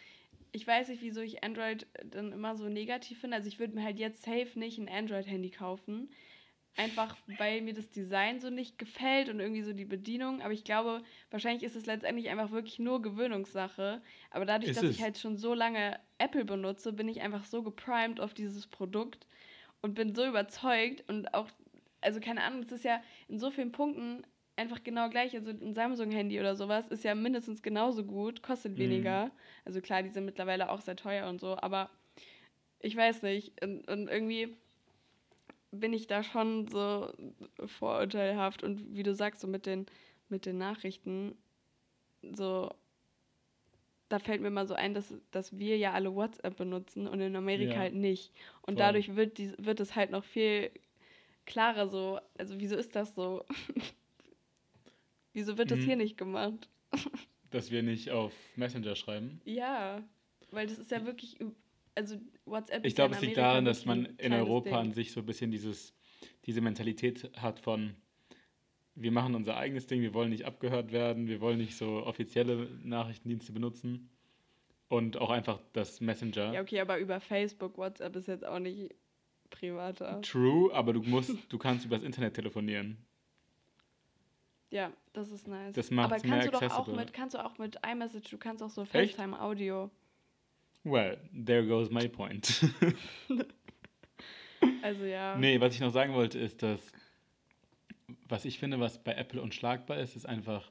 [0.52, 3.36] ich weiß nicht, wieso ich Android dann immer so negativ finde.
[3.36, 6.10] Also ich würde mir halt jetzt safe nicht ein Android-Handy kaufen.
[6.78, 10.42] Einfach weil mir das Design so nicht gefällt und irgendwie so die Bedienung.
[10.42, 14.02] Aber ich glaube, wahrscheinlich ist es letztendlich einfach wirklich nur Gewöhnungssache.
[14.30, 14.96] Aber dadurch, Ist dass es.
[14.96, 19.26] ich halt schon so lange Apple benutze, bin ich einfach so geprimed auf dieses Produkt
[19.80, 21.48] und bin so überzeugt und auch,
[22.02, 24.22] also keine Ahnung, es ist ja in so vielen Punkten
[24.56, 25.34] einfach genau gleich.
[25.34, 28.78] Also ein Samsung-Handy oder sowas ist ja mindestens genauso gut, kostet Mhm.
[28.78, 29.30] weniger.
[29.64, 31.90] Also klar, die sind mittlerweile auch sehr teuer und so, aber
[32.80, 33.62] ich weiß nicht.
[33.62, 34.56] Und, und irgendwie
[35.70, 37.12] bin ich da schon so
[37.66, 39.86] vorurteilhaft und wie du sagst, so mit den,
[40.28, 41.36] mit den Nachrichten,
[42.22, 42.72] so,
[44.08, 47.34] da fällt mir mal so ein, dass, dass wir ja alle WhatsApp benutzen und in
[47.36, 48.32] Amerika Ja, halt nicht.
[48.62, 48.80] Und voll.
[48.80, 50.70] dadurch wird, die, wird es halt noch viel
[51.46, 52.20] klarer so.
[52.38, 53.44] Also wieso ist das so?
[55.36, 55.82] wieso wird das Mhm.
[55.84, 56.68] hier nicht gemacht?
[57.50, 59.40] Dass wir nicht auf Messenger schreiben.
[59.44, 60.02] Ja,
[60.50, 61.36] weil das ist ja wirklich,
[61.94, 64.92] also WhatsApp Ich ist ja glaube, in es liegt daran, dass man in Europa an
[64.92, 65.94] sich so ein bisschen dieses,
[66.46, 67.94] diese Mentalität hat von,
[68.94, 72.68] wir machen unser eigenes Ding, wir wollen nicht abgehört werden, wir wollen nicht so offizielle
[72.82, 74.10] Nachrichtendienste benutzen.
[74.88, 76.52] Und auch einfach das Messenger.
[76.54, 78.94] Ja, okay, aber über Facebook, WhatsApp ist jetzt auch nicht
[79.50, 80.20] privater.
[80.22, 82.96] True, aber du musst, du kannst übers Internet telefonieren.
[84.76, 85.74] Ja, das ist nice.
[85.74, 86.96] Das macht's aber kannst du doch auch accessible.
[87.00, 88.84] mit, kannst du auch mit iMessage, du kannst auch so?
[88.84, 89.90] FaceTime Audio.
[90.84, 92.62] Well, there goes my point.
[94.82, 95.36] Also ja.
[95.36, 96.80] Nee, was ich noch sagen wollte, ist, dass
[98.28, 100.70] was ich finde, was bei Apple unschlagbar ist, ist einfach,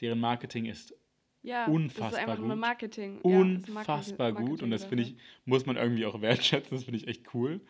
[0.00, 0.94] deren Marketing ist
[1.42, 2.56] ja, unfassbar das ist einfach nur.
[2.56, 3.20] Marketing.
[3.24, 6.98] Ja, unfassbar Marketing- gut und das finde ich, muss man irgendwie auch wertschätzen, das finde
[6.98, 7.60] ich echt cool.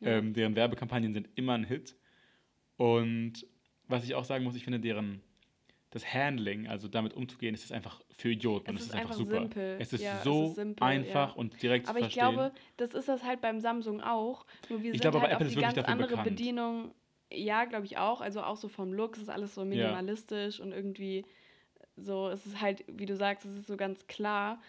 [0.00, 0.18] Ja.
[0.18, 1.96] Ähm, deren Werbekampagnen sind immer ein Hit.
[2.76, 3.46] Und
[3.88, 5.20] was ich auch sagen muss, ich finde deren,
[5.90, 8.98] das Handling, also damit umzugehen, ist es einfach für Idioten und Es es ist ist
[9.00, 9.40] einfach einfach super.
[9.40, 9.76] simpel.
[9.78, 11.34] Es ist Ja, es so ist simpel, einfach ja.
[11.36, 12.34] und direkt Aber zu ich verstehen.
[12.36, 14.44] glaube, das ist das halt beim Samsung auch.
[14.68, 16.28] Nur wir Ich sind glaube aber, halt Apple auf ist die wirklich ganz andere bekannt.
[16.30, 16.94] Bedienung.
[17.32, 18.20] Ja, glaube ich auch.
[18.20, 21.24] Also auch so vom Look, es ist alles so minimalistisch und irgendwie
[21.96, 24.60] so, es ist halt, wie du sagst, es ist so ganz klar.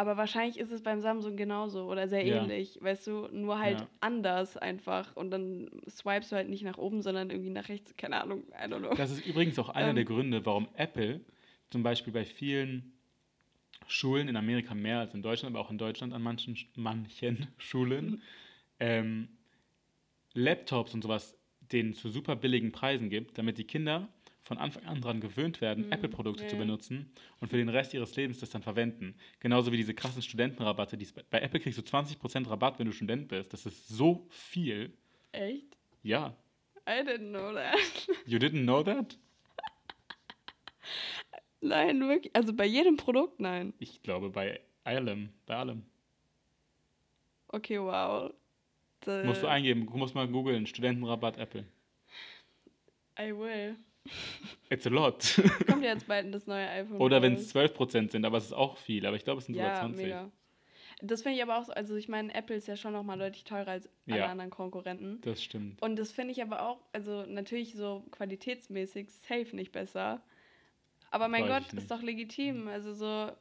[0.00, 2.42] Aber wahrscheinlich ist es beim Samsung genauso oder sehr Ja.
[2.42, 3.88] ähnlich, weißt du, nur halt Ja.
[4.00, 5.14] anders einfach.
[5.14, 8.64] Und dann swipest du halt nicht nach oben, sondern irgendwie nach rechts, keine Ahnung, I
[8.66, 8.94] don't know.
[8.94, 9.96] Das ist übrigens auch einer Ähm.
[9.96, 11.20] der Gründe, warum Apple
[11.68, 12.94] zum Beispiel bei vielen
[13.88, 18.22] Schulen in Amerika mehr als in Deutschland, aber auch in Deutschland an manchen, manchen Schulen
[18.78, 19.28] ähm,
[20.32, 24.08] Laptops und sowas denen zu super billigen Preisen gibt, damit die Kinder
[24.42, 26.60] von Anfang an daran gewöhnt werden, Mhm, Apple-Produkte zu ja.
[26.60, 29.14] benutzen und für den Rest ihres Lebens das dann verwenden.
[29.38, 30.96] Genauso wie diese krassen Studentenrabatte.
[30.96, 33.52] Die bei, bei Apple kriegst du 20% Rabatt, wenn du Student bist.
[33.52, 34.92] Das ist so viel.
[35.32, 35.76] Echt?
[36.02, 36.34] Ja.
[36.88, 38.08] I didn't know that.
[38.26, 39.16] You didn't know that?
[41.60, 42.34] nein, wirklich.
[42.34, 43.74] Also bei jedem Produkt, nein.
[43.78, 45.30] Ich glaube bei allem.
[45.46, 45.84] Bei allem.
[47.48, 48.32] Okay, wow.
[49.00, 51.64] Da- Musst du eingeben, du musst mal googeln, Studentenrabatt Apple.
[53.18, 53.76] I will.
[54.70, 55.40] It's a lot.
[55.66, 57.00] Kommt ja jetzt bald das neue iPhone.
[57.00, 59.04] Oder wenn es 12% sind, aber es ist auch viel.
[59.06, 60.04] Aber ich glaube, es sind sogar Ja, 20.
[60.04, 60.30] mega.
[61.02, 63.44] Das finde ich aber auch so, also ich meine, Apple ist ja schon nochmal deutlich
[63.44, 64.26] teurer als alle Ja.
[64.26, 65.20] anderen Konkurrenten.
[65.22, 65.80] Das stimmt.
[65.82, 70.22] Und das finde ich aber auch, also natürlich so qualitätsmäßig safe nicht besser.
[71.10, 72.68] Aber mein Weiß Gott, ist doch legitim.
[72.68, 73.32] Also so,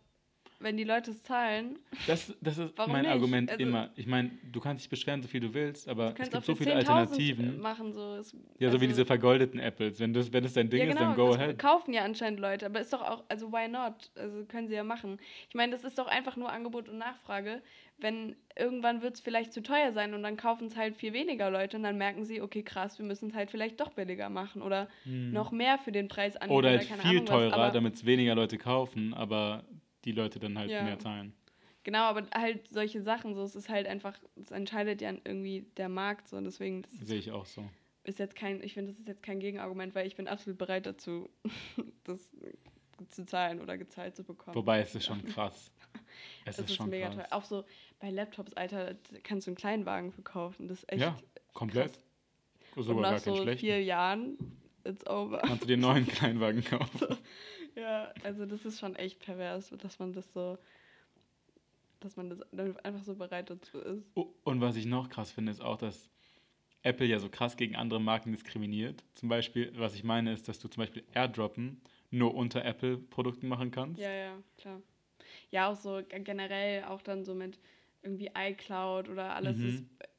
[0.62, 3.12] wenn die Leute es zahlen, Das, das ist mein nicht?
[3.12, 3.90] Argument Also- immer.
[3.96, 6.56] Ich meine, du kannst dich beschweren, so viel du willst, aber du es gibt so
[6.56, 7.62] viele 10.000 Alternativen.
[7.62, 7.94] machen.
[7.94, 8.16] So.
[8.16, 10.00] Es, Ja, so wie also- diese vergoldeten Apples.
[10.00, 11.60] Wenn das, wenn das dein Ding ja, ist, genau, dann go das ahead.
[11.60, 14.12] kaufen ja anscheinend Leute, aber ist doch auch, also why not?
[14.16, 15.18] Also können sie ja machen.
[15.48, 17.62] Ich meine, das ist doch einfach nur Angebot und Nachfrage.
[18.02, 21.50] Wenn irgendwann wird es vielleicht zu teuer sein und dann kaufen es halt viel weniger
[21.52, 24.62] Leute und dann merken sie, okay, krass, wir müssen es halt vielleicht doch billiger machen
[24.62, 25.32] oder Hm.
[25.34, 28.36] noch mehr für den Preis anbieten Oder halt keine viel Ahnung teurer, damit es weniger
[28.36, 29.64] Leute kaufen, aber
[30.06, 30.84] die Leute dann halt Ja.
[30.84, 31.34] mehr zahlen.
[31.84, 35.90] Genau, aber halt solche Sachen, so es ist halt einfach, es entscheidet ja irgendwie der
[35.90, 37.68] Markt so und deswegen ist, Sehe ich auch so.
[38.04, 40.86] ist jetzt kein, ich finde, das ist jetzt kein Gegenargument, weil ich bin absolut bereit
[40.86, 41.30] dazu,
[42.04, 42.30] das
[43.10, 44.56] zu zahlen oder gezahlt zu bekommen.
[44.56, 45.72] Wobei es ist schon krass.
[46.46, 47.16] Es das ist schon mega krass.
[47.16, 47.28] teuer.
[47.32, 47.64] Auch so
[48.00, 50.68] bei Laptops, Alter, kannst du einen Kleinwagen verkaufen.
[50.68, 51.02] Das ist echt.
[51.02, 51.18] Ja,
[51.54, 51.94] komplett.
[51.94, 52.86] krass.
[52.86, 53.60] Sogar und nach gar so schlechten.
[53.60, 54.38] vier Jahren,
[54.84, 55.40] it's over.
[55.40, 57.18] Kannst du dir einen neuen Kleinwagen kaufen.
[57.80, 60.58] Ja, also das ist schon echt pervers, dass man das so,
[62.00, 64.12] dass man das dann einfach so bereit dazu ist.
[64.16, 66.10] Oh, Und was ich noch krass finde, ist auch, dass
[66.82, 69.04] Apple ja so krass gegen andere Marken diskriminiert.
[69.16, 73.72] Zum Beispiel, was ich meine, ist, dass du zum Beispiel Airdroppen nur unter Apple-Produkten machen
[73.72, 74.00] kannst.
[74.00, 74.82] Ja, ja, klar.
[75.52, 77.60] Ja, auch so generell auch dann so mit
[78.02, 79.58] irgendwie iCloud oder alles.
[79.58, 79.90] Mhm.
[80.00, 80.10] Das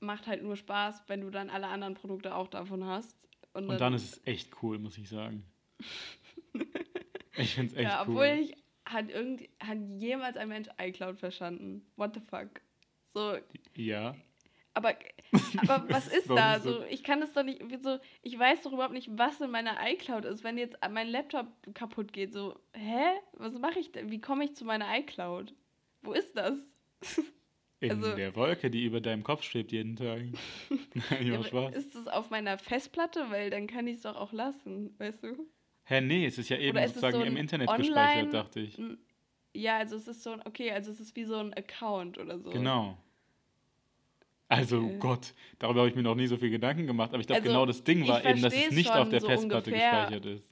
[0.00, 3.16] macht halt nur Spaß, wenn du dann alle anderen Produkte auch davon hast.
[3.52, 5.44] Und dann ist es echt cool, muss ich sagen.
[7.36, 8.08] ich finde es echt ja, cool.
[8.10, 11.84] obwohl ich hat irgend hat jemals ein Mensch iCloud verstanden.
[11.96, 12.60] What the fuck?
[13.14, 13.36] So,
[13.74, 14.14] ja.
[14.74, 14.94] aber
[15.68, 16.84] aber was ist da so-?
[16.90, 20.24] Ich kann es doch nicht so ich weiß doch überhaupt nicht, was in meiner iCloud
[20.24, 23.04] ist, wenn jetzt mein Laptop kaputt geht, so, hä?
[23.32, 24.10] Was mache ich denn?
[24.10, 25.54] Wie komme ich zu meiner iCloud?
[26.02, 26.54] Wo ist das?
[27.80, 30.22] In also- der Wolke, die über deinem Kopf schwebt jeden Tag.
[31.10, 31.74] Nein, Ja, Spaß.
[31.74, 33.26] ist es auf meiner Festplatte?
[33.30, 35.46] Weil dann kann ich es doch auch lassen, weißt du?
[35.88, 38.76] Hä, nee, es ist ja eben ist sozusagen so im Internet Online- gespeichert, dachte ich.
[39.54, 42.38] Ja, also es ist so, ein- okay, also es ist wie so ein Account oder
[42.38, 42.50] so.
[42.50, 42.98] Genau.
[44.48, 44.98] Also Okay.
[44.98, 47.48] Gott, darüber habe ich mir noch nie so viel Gedanken gemacht, aber ich glaube Also,
[47.50, 49.90] genau das Ding war eben, dass es nicht auf der so Festplatte ungefähr.
[50.06, 50.48] gespeichert ist.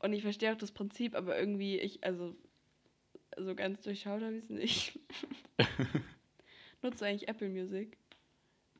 [0.00, 2.36] Und ich verstehe auch das Prinzip, aber irgendwie, ich, also,
[3.36, 4.98] so ganz durchschaut habe ich es nicht.
[6.82, 7.96] Nutzt du eigentlich Apple Music?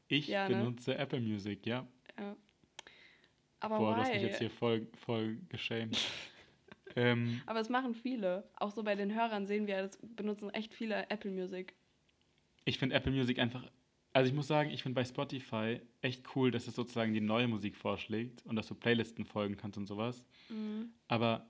[0.09, 0.57] Ich Ja, ne?
[0.57, 1.87] benutze Apple Music, ja.
[2.19, 2.37] Ja.
[3.63, 4.15] Aber Boah, du hast why?
[4.15, 5.99] mich jetzt hier voll, voll geschämt.
[6.97, 8.49] ähm, Aber es machen viele.
[8.57, 11.75] Auch so bei den Hörern sehen wir, das benutzen echt viele Apple Music.
[12.65, 13.65] ich finde Apple Music einfach,
[14.13, 17.47] also ich muss sagen, ich finde bei Spotify echt cool, dass es sozusagen die neue
[17.49, 20.27] Musik vorschlägt und dass du Playlisten folgen kannst und sowas.
[20.49, 20.93] Mhm.
[21.09, 21.47] Aber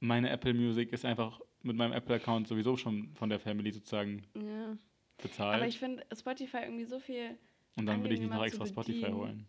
[0.00, 4.76] meine Apple Music ist einfach mit meinem Apple-Account sowieso schon von der Family sozusagen Ja.
[5.22, 5.56] bezahlt.
[5.56, 7.36] Aber ich finde Spotify irgendwie so viel.
[7.76, 9.46] und dann will ich nicht noch extra Spotify holen.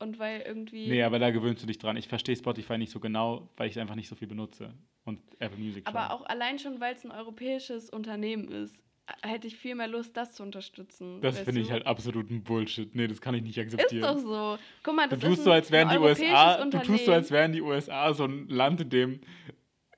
[0.00, 0.88] Und weil irgendwie.
[0.88, 1.96] Nee, aber da gewöhnst du dich dran.
[1.96, 4.72] Ich verstehe Spotify nicht so genau, weil ich es einfach nicht so viel benutze.
[5.04, 5.96] Und Apple Music schon.
[5.96, 9.88] Aber auch allein schon, weil es ein europäisches Unternehmen ist, äh, hätte ich viel mehr
[9.88, 11.20] Lust, das zu unterstützen.
[11.20, 11.72] das finde ich du?
[11.72, 12.94] halt absoluten Bullshit.
[12.94, 14.02] Nee, das kann ich nicht Ist akzeptieren.
[14.02, 14.58] doch so.
[14.84, 17.12] Guck mal, Du das tust ist so, ein, als wären die USA, du tust so,
[17.12, 19.20] als wären die USA so ein Land, in dem,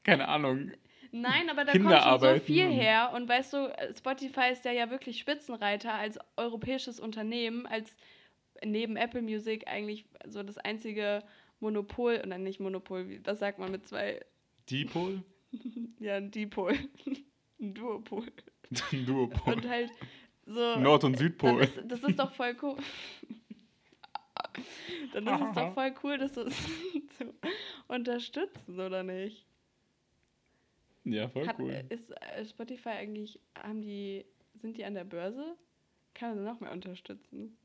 [0.02, 0.70] keine Ahnung,
[1.12, 3.10] Nein, aber da Kinder kommt schon so viel her.
[3.14, 7.96] Und weißt du, äh, Spotify ist ja, ja wirklich Spitzenreiter als europäisches Unternehmen, als
[8.64, 11.22] neben Apple Music eigentlich so das einzige
[11.60, 14.20] Monopol, oder nicht Monopol, wie- was sagt man mit zwei,
[14.68, 15.22] Dipol,
[16.00, 16.74] ja, ein Dipol,
[17.60, 18.26] ein Duopol.
[19.04, 19.90] Duopol, Und halt
[20.46, 20.76] so.
[20.78, 21.62] Nord- und Südpol.
[21.62, 22.76] ist, das ist doch voll cool.
[25.12, 26.44] Dann ist es doch voll cool, das so
[27.18, 27.34] zu
[27.88, 29.44] unterstützen, oder nicht?
[31.04, 31.70] Ja, voll Hat, cool.
[31.70, 35.56] äh, Ist äh, Spotify eigentlich, haben die, sind die an der Börse?
[36.14, 37.56] Kann man sie noch mehr unterstützen?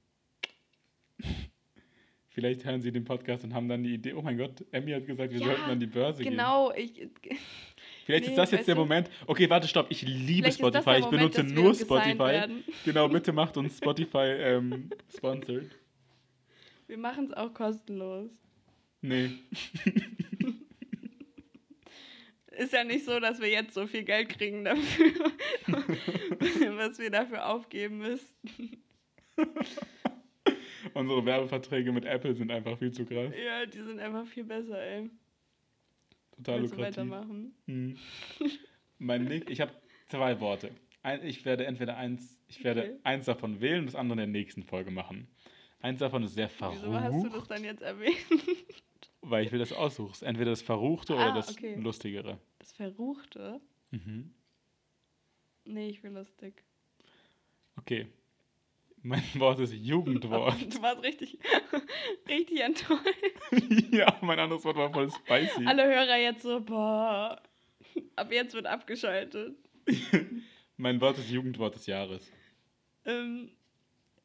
[2.36, 5.08] Vielleicht hören sie den Podcast und haben dann die Idee, oh mein Gott, Emmy hat
[5.08, 6.34] gesagt, wir Ja, sollten an die Börse gehen.
[6.34, 7.08] Genau, ich.
[8.04, 9.10] Vielleicht Nee, ist das jetzt der Moment.
[9.26, 9.88] Okay, warte, stopp.
[9.88, 10.98] Ich liebe Spotify.
[10.98, 12.41] Ich Moment, benutze nur Spotify.
[12.84, 15.71] Genau, bitte macht uns Spotify ähm, sponsored.
[16.88, 18.30] Wir machen es auch kostenlos.
[19.00, 19.30] Nee.
[22.58, 25.32] Ist ja nicht so, dass wir jetzt so viel Geld kriegen dafür,
[25.67, 28.84] was wir dafür aufgeben müssten.
[30.93, 33.34] Unsere Werbeverträge mit Apple sind einfach viel zu krass.
[33.45, 35.10] Ja, die sind einfach viel besser, ey.
[36.36, 36.98] Total Willst du lukrativ.
[36.98, 37.56] weitermachen?
[37.65, 37.98] Mhm.
[39.00, 39.71] Mein Nick, ich habe
[40.08, 40.71] zwei Worte.
[41.04, 43.00] Ein, ich werde entweder eins, ich werde Okay.
[43.04, 45.28] eins davon wählen und das andere in der nächsten Folge machen.
[45.82, 48.17] Eins davon ist sehr Wieso hast du das verrucht, dann jetzt erwähnt?
[49.21, 50.26] weil ich will das aussuchen.
[50.26, 51.76] Entweder das Verruchte oder Ah, das okay.
[51.80, 52.39] Lustigere.
[52.60, 53.60] Das Verruchte?
[53.91, 54.34] Mhm.
[55.65, 56.63] Nee, ich will lustig.
[57.78, 58.08] Okay.
[59.05, 60.55] Mein Wort ist Jugendwort.
[60.73, 61.37] Du warst richtig,
[62.27, 63.05] richtig enttäuscht.
[63.91, 65.63] ja, mein anderes Wort war voll spicy.
[65.67, 67.39] Alle Hörer jetzt so, boah,
[68.15, 69.55] ab jetzt wird abgeschaltet.
[70.77, 72.31] Mein Wort ist Jugendwort des Jahres.
[73.05, 73.51] Ähm,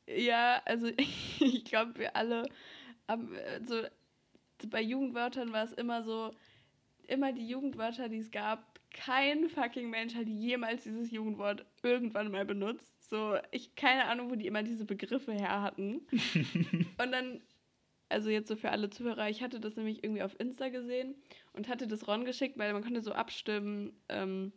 [0.06, 2.48] ja, also ich glaube, wir alle
[3.06, 3.82] haben, äh, so,
[4.66, 6.34] bei Jugendwörtern war es immer so,
[7.06, 12.44] immer die Jugendwörter, die es gab, kein fucking Mensch hat jemals dieses Jugendwort irgendwann mal
[12.44, 13.09] benutzt.
[13.09, 16.00] So, ich keine Ahnung, wo die immer diese Begriffe her hatten.
[16.98, 17.40] Und dann,
[18.09, 21.14] also jetzt so für alle Zuhörer, ich hatte das nämlich irgendwie auf Insta gesehen
[21.53, 24.53] und hatte das Ron geschickt, weil man konnte so abstimmen ähm,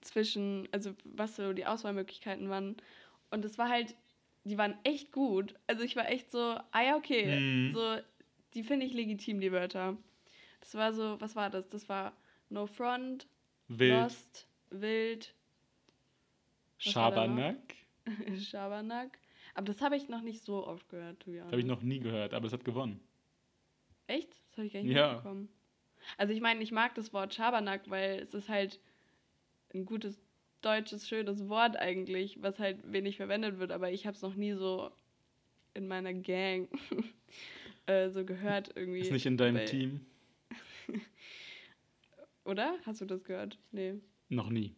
[0.00, 2.76] zwischen, also was so die Auswahlmöglichkeiten waren.
[3.30, 3.94] Und es war halt,
[4.44, 5.54] die waren echt gut.
[5.66, 7.72] Also ich war echt so, ah ja, okay, Mhm.
[7.74, 7.96] so,
[8.54, 9.96] die finde ich legitim, die Wörter.
[10.60, 11.68] Das war so, was war das?
[11.68, 12.12] Das war
[12.50, 13.26] No Front,
[13.68, 14.02] Wild.
[14.02, 15.34] Lost, Wild,
[16.84, 16.92] Was?
[16.92, 17.74] Schabernack.
[18.38, 19.18] Schabernack.
[19.54, 21.82] Aber das habe ich noch nicht so oft gehört, to be Das habe ich noch
[21.82, 23.00] nie gehört, aber es hat gewonnen.
[24.06, 24.32] Echt?
[24.50, 25.12] Das habe ich gar nicht Ja.
[25.14, 25.48] mitbekommen.
[26.18, 28.80] Also ich meine, ich mag das Wort Schabernack, weil es ist halt
[29.72, 30.20] ein gutes
[30.60, 34.52] deutsches, schönes Wort eigentlich, was halt wenig verwendet wird, aber ich habe es noch nie
[34.52, 34.90] so
[35.72, 36.68] in meiner Gang
[37.86, 39.00] äh, so gehört irgendwie.
[39.00, 40.04] Ist nicht in deinem Team?
[42.44, 42.76] Oder?
[42.84, 43.58] Hast du das gehört?
[43.72, 43.94] Nee.
[44.28, 44.74] Noch nie.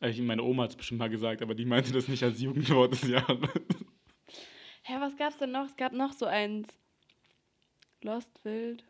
[0.00, 2.40] Also Ich, meine Oma hat es bestimmt mal gesagt, aber die meinte das nicht als
[2.40, 3.38] Jugendwort des Jahres.
[4.82, 5.66] Hä, was gab's denn noch?
[5.66, 6.68] Es gab noch so eins.
[8.02, 8.84] Lost Wild.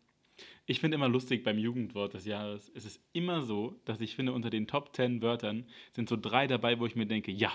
[0.65, 2.71] Ich finde immer lustig beim Jugendwort des Jahres.
[2.73, 6.47] Es ist immer so, dass ich finde, unter den Top 10 Wörtern sind so drei
[6.47, 7.51] dabei, wo ich mir denke, ja,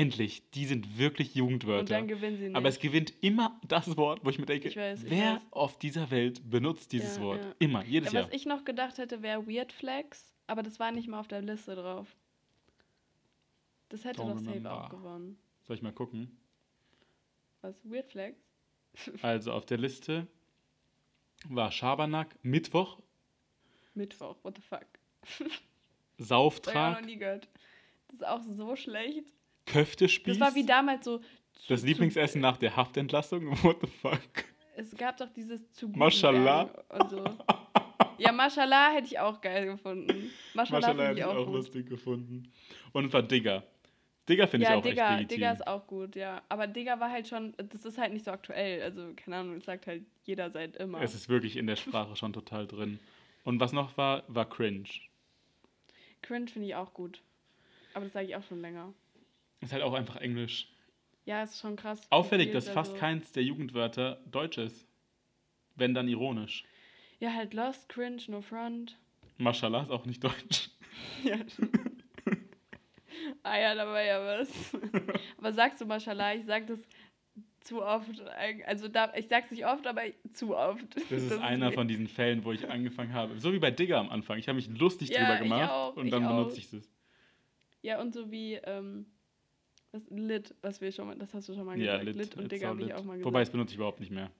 [0.00, 1.84] endlich, die sind wirklich Und Jugendwörter.
[1.94, 2.56] dann gewinnen sie nicht.
[2.56, 5.42] Aber es gewinnt immer das Wort, wo ich mir denke, Ich weiß, ich wer weiß.
[5.50, 7.44] auf dieser Welt benutzt dieses Ja, Wort?
[7.44, 7.54] ja.
[7.58, 8.28] Immer, jedes ja, Jahr.
[8.28, 11.42] was ich noch gedacht hätte, wäre Weird Flex, aber das war nicht mal auf der
[11.42, 12.16] Liste drauf.
[13.88, 14.84] Das hätte Don't doch safe remember.
[14.84, 15.38] auch gewonnen.
[15.62, 16.36] Soll ich mal gucken?
[17.62, 17.80] Was?
[17.84, 18.38] Weird Flex?
[19.22, 20.26] Also auf der Liste
[21.48, 22.98] war Schabernack, Mittwoch,
[23.94, 24.86] Mittwoch, what the fuck?
[25.38, 25.50] Das habe
[26.18, 27.48] ich noch Sauftrag, nie gehört.
[28.08, 29.32] Das ist auch so schlecht.
[29.72, 30.38] Köftespieß.
[30.38, 31.18] Das war wie damals so.
[31.18, 31.24] zu-
[31.68, 33.46] das Lieblingsessen nach der Haftentlassung.
[33.62, 34.20] What the fuck?
[34.76, 36.62] Es gab doch dieses zu Mashallah.
[36.88, 37.24] Und so.
[38.20, 40.30] Ja, Mashallah hätte ich auch geil gefunden.
[40.52, 42.52] Mashallah Maschallah finde hätte ich ich auch, auch lustig gefunden.
[42.92, 43.62] Und war Digger.
[44.28, 45.36] Digger finde ich Ja, auch Digga, echt legitim.
[45.36, 46.42] Digga ist auch gut, ja.
[46.48, 48.82] Aber Digga war halt schon, das ist halt nicht so aktuell.
[48.82, 51.00] Also, keine Ahnung, das sagt halt jeder seit immer.
[51.00, 52.98] Es ist wirklich in der Sprache schon total drin.
[53.44, 54.88] Und was noch war, war cringe.
[56.22, 57.22] Cringe finde ich auch gut.
[57.94, 58.92] Aber das sage ich auch schon länger.
[59.60, 60.68] Ist halt auch einfach Englisch.
[61.24, 62.00] Ja, ist schon krass.
[62.10, 64.86] Auffällig, dass da fast so- keins der Jugendwörter deutsch ist.
[65.76, 66.64] Wenn dann ironisch.
[67.20, 68.96] Ja, halt Lost, Cringe, No Front.
[69.38, 70.70] Mashallah ist auch nicht deutsch.
[71.24, 71.36] Ja.
[73.42, 74.48] ah ja, da war ja was.
[75.38, 76.78] aber sagst du Mashallah, ich sag das
[77.60, 78.20] zu oft.
[78.66, 80.96] Also da, ich sag's nicht oft, aber zu oft.
[80.96, 83.38] Das ist einer mir- von diesen Fällen, wo ich angefangen habe.
[83.40, 84.38] So wie bei Digger am Anfang.
[84.38, 86.90] Ich habe mich lustig Ja, drüber gemacht auch, und dann benutze ich es.
[87.82, 89.06] Ja, und so wie ähm,
[89.92, 92.04] das Lit, was wir schon mal, das hast du schon mal Ja, gesagt.
[92.04, 93.24] lit, Lit und Digga habe ich auch mal gesagt.
[93.26, 94.30] Wobei, das benutze ich überhaupt nicht mehr.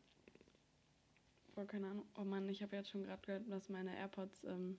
[1.56, 2.06] Oh, keine Ahnung.
[2.16, 4.78] Oh Mann, ich habe jetzt schon gerade gehört, dass meine AirPods ähm,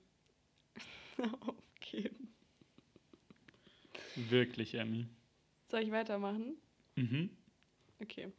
[1.42, 2.34] aufgeben.
[4.16, 5.08] Wirklich, Emmy.
[5.68, 6.56] Soll ich weitermachen?
[6.96, 7.30] Mhm,
[8.02, 8.32] Okay.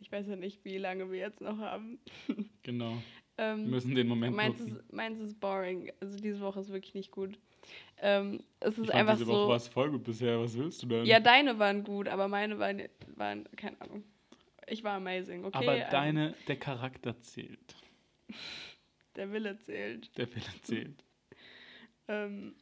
[0.00, 1.98] Ich weiß ja nicht, wie lange wir jetzt noch haben.
[2.62, 2.96] genau.
[3.38, 4.76] Ähm, Wir müssen den Moment meins, nutzen.
[4.76, 5.92] ist, meins ist boring.
[6.00, 7.38] Also diese Woche ist wirklich nicht gut.
[8.00, 9.32] Ähm, es ist Ich fand einfach diese so.
[9.32, 10.40] Woche war es voll gut bisher.
[10.40, 11.06] Was willst du denn?
[11.06, 12.82] Ja, deine waren gut, aber meine waren,
[13.16, 14.04] waren keine Ahnung.
[14.66, 15.58] Ich war amazing, okay?
[15.58, 17.76] Aber also, deine, der Charakter zählt.
[19.16, 20.16] der Wille zählt.
[20.16, 21.04] Der Wille zählt.
[22.08, 22.54] Ähm,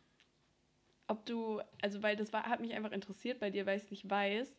[1.09, 3.91] ob du, also weil das war, hat mich einfach interessiert bei dir, weil ich es
[3.91, 4.57] nicht weiß.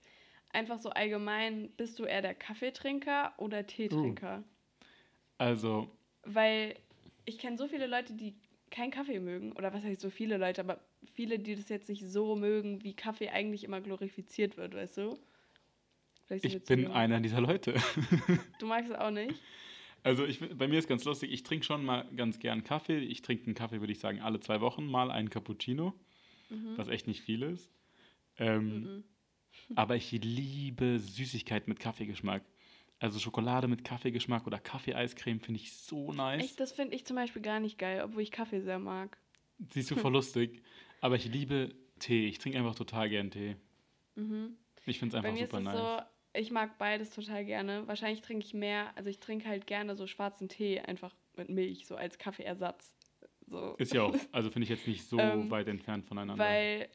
[0.51, 4.43] Einfach so allgemein, bist du eher der Kaffeetrinker oder Teetrinker?
[5.37, 5.89] Also,
[6.23, 6.75] Weil
[7.25, 8.35] ich kenne so viele Leute, die
[8.73, 9.53] keinen Kaffee mögen.
[9.53, 10.81] Oder was heißt so viele Leute, aber
[11.13, 15.19] viele, die das jetzt nicht so mögen, wie Kaffee eigentlich immer glorifiziert wird, weißt du?
[16.41, 16.91] Ich bin jung.
[16.91, 17.75] einer dieser Leute.
[18.59, 19.35] Du magst es auch nicht?
[20.03, 22.97] Also ich, bei mir ist ganz lustig, ich trinke schon mal ganz gern Kaffee.
[22.99, 25.93] Ich trinke einen Kaffee, würde ich sagen, alle zwei Wochen mal einen Cappuccino,
[26.49, 26.77] Mhm.
[26.77, 27.69] was echt nicht viel ist.
[28.37, 29.03] Ähm, Mhm.
[29.75, 32.43] Aber ich liebe Süßigkeiten mit Kaffeegeschmack.
[33.03, 36.41] Also Schokolade mit Kaffeegeschmack oder Kaffee-Eiscreme finde ich so nice.
[36.41, 39.17] Echt, das finde ich zum Beispiel gar nicht geil, obwohl ich Kaffee sehr mag.
[39.73, 40.61] Siehst du voll lustig.
[41.01, 42.27] Aber ich liebe Tee.
[42.29, 43.57] Ich trinke einfach total gern Tee.
[44.15, 44.55] Mhm.
[44.85, 45.77] Ich finde es einfach super nice.
[45.77, 47.85] so, ich mag beides total gerne.
[47.89, 51.85] Wahrscheinlich trinke ich mehr, also ich trinke halt gerne so schwarzen Tee einfach mit Milch,
[51.85, 52.95] so als Kaffeeersatz.
[53.47, 53.75] So.
[53.79, 56.41] Ist ja auch, also finde ich jetzt nicht so Ähm, weit entfernt voneinander.
[56.41, 56.87] Weil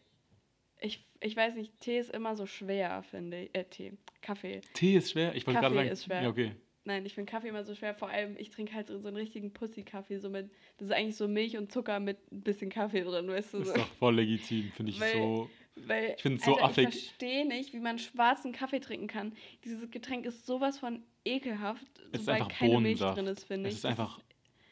[0.80, 3.50] ich, ich weiß nicht, Tee ist immer so schwer, finde ich.
[3.54, 3.92] Äh, Tee.
[4.22, 4.60] Kaffee.
[4.74, 5.34] Tee ist schwer.
[5.34, 6.22] Ich wollte gerade Kaffee sagen, ist schwer.
[6.22, 6.52] ja okay.
[6.84, 7.94] Nein, ich finde Kaffee immer so schwer.
[7.94, 10.18] Vor allem, ich trinke halt so einen richtigen Pussy-Kaffee.
[10.18, 13.52] So mit, das ist eigentlich so Milch und Zucker mit ein bisschen Kaffee drin, weißt
[13.54, 13.58] du?
[13.58, 13.74] Ist So.
[13.74, 15.50] doch voll legitim, finde ich Weil- so.
[15.86, 16.88] Weil, Ich find's so Alter, affig.
[16.88, 19.32] Ich verstehe nicht, wie man schwarzen Kaffee trinken kann.
[19.64, 23.16] Dieses Getränk ist sowas von ekelhaft, Es ist einfach keine Milch Bohnensaft.
[23.16, 23.76] drin ist, finde Es ich.
[23.78, 24.18] ist Das einfach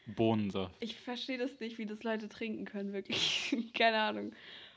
[0.07, 0.75] Bohnensaft.
[0.81, 3.55] ich verstehe das nicht, wie das Leute trinken können, wirklich.
[3.73, 4.33] keine Ahnung.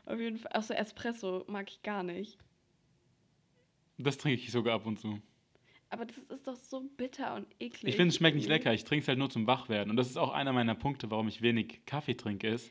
[0.06, 0.52] Auf jeden Fall.
[0.54, 2.38] Achso, Espresso mag ich gar nicht.
[3.98, 5.20] Das trinke ich sogar ab und zu.
[5.90, 7.90] Aber das ist doch so bitter und eklig.
[7.90, 8.72] Ich finde, es schmeckt nicht lecker.
[8.72, 9.90] Ich trinke es halt nur zum Wachwerden.
[9.90, 12.70] Und das ist auch einer meiner Punkte, warum ich wenig Kaffee trinke, ist,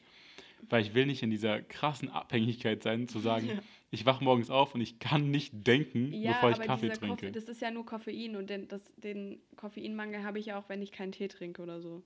[0.69, 3.59] weil ich will nicht in dieser krassen Abhängigkeit sein, zu sagen, Ja.
[3.91, 7.27] ich wach morgens auf und ich kann nicht denken, Ja, bevor ich Kaffee trinke.
[7.27, 10.69] Koffe- das ist ja nur Koffein und den, das, den Koffeinmangel habe ich ja auch,
[10.69, 12.01] wenn ich keinen Tee trinke oder so.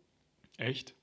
[0.58, 0.96] Echt?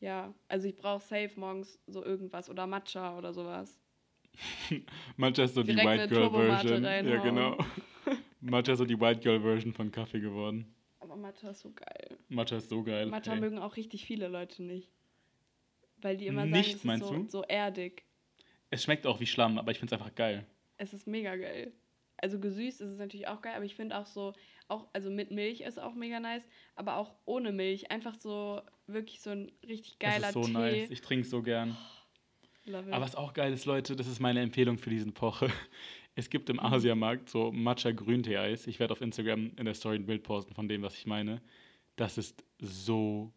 [0.00, 3.78] Ja, also ich brauche safe morgens so irgendwas oder Matcha oder sowas.
[5.16, 6.84] Matcha ist so die Direkt White eine Girl Version.
[6.84, 7.58] Ja, genau.
[8.40, 10.74] Matcha ist so die White Girl Version von Kaffee geworden.
[11.00, 12.18] Aber Matcha ist so geil.
[12.28, 13.06] Matcha ist so geil.
[13.06, 13.40] Matcha ey.
[13.40, 14.90] mögen auch richtig viele Leute nicht.
[15.98, 17.28] Weil die immer Nicht, sagen, es meinst ist so, du?
[17.28, 18.04] so erdig.
[18.70, 20.46] Es schmeckt auch wie Schlamm, aber ich finde es einfach geil.
[20.78, 21.72] Es ist mega geil.
[22.16, 24.34] Also gesüßt ist es natürlich auch geil, aber ich finde auch so,
[24.68, 27.90] auch, also mit Milch ist auch mega nice, aber auch ohne Milch.
[27.90, 28.62] Einfach so,
[28.92, 30.52] wirklich so ein richtig geiler das ist so Tee.
[30.52, 30.90] nice.
[30.90, 31.76] Ich trinke so gern.
[32.66, 32.74] It.
[32.74, 35.48] Aber was auch geil ist, Leute, das ist meine Empfehlung für diesen Poche.
[36.16, 36.56] Es gibt Mhm.
[36.58, 38.66] im Asiamarkt so Matcha Grüntee-Eis.
[38.66, 41.40] Ich werde auf Instagram in der Story ein Bild posten von dem, was ich meine.
[41.94, 43.32] Das ist so.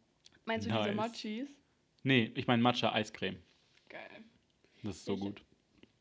[0.45, 0.95] Meinst du diese nice.
[0.95, 1.49] Mochis?
[2.01, 3.37] Nee, ich meine Matcha-Eiscreme.
[3.89, 4.09] Geil.
[4.81, 5.43] Das ist so Ich- gut.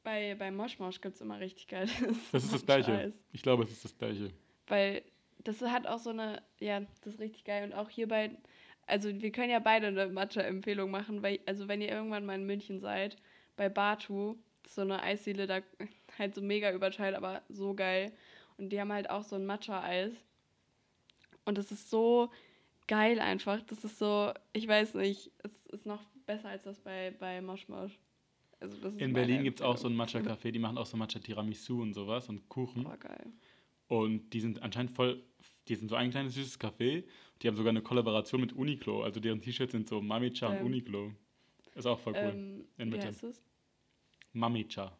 [0.02, 1.88] Bei, bei Moschmosch gibt es immer richtig geil.
[2.32, 3.12] Das ist das Gleiche.
[3.32, 4.30] Ich glaube, es ist das Gleiche.
[4.66, 5.02] Weil
[5.44, 7.64] das hat auch so eine, ja, das ist richtig geil.
[7.64, 8.30] Und auch hierbei,
[8.92, 12.44] also wir können ja beide eine Matcha-Empfehlung machen, weil, also wenn ihr irgendwann mal in
[12.44, 13.16] München seid,
[13.56, 14.36] bei Batu,
[14.68, 15.60] so eine Eisdiele, da
[16.18, 18.12] halt so mega überteilt, aber so geil.
[18.58, 20.12] Und die haben halt auch so ein Matcha-Eis.
[21.46, 22.30] Und das ist so
[22.86, 23.62] geil einfach.
[23.62, 27.68] Das ist so, ich weiß nicht, es ist noch besser als das bei, bei Mosch
[27.68, 27.98] Mosch.
[28.60, 29.96] Also In Berlin gibt es auch so ein.
[29.96, 32.86] Matcha-Café, die machen auch so Matcha-Tiramisu und sowas und Kuchen.
[32.86, 33.32] Oh, geil.
[33.88, 35.24] Und die sind anscheinend voll,
[35.66, 37.04] die sind so ein kleines süßes Café.
[37.42, 39.02] Die haben sogar eine Kollaboration mit Uniqlo.
[39.02, 41.12] Also deren T-Shirts sind so Mamicha und Ähm, Uniqlo.
[41.74, 42.32] Ist auch voll cool.
[42.34, 43.42] Ähm, In wie heißt es?
[44.32, 44.96] Mamicha.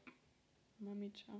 [0.79, 1.33] Mamicha.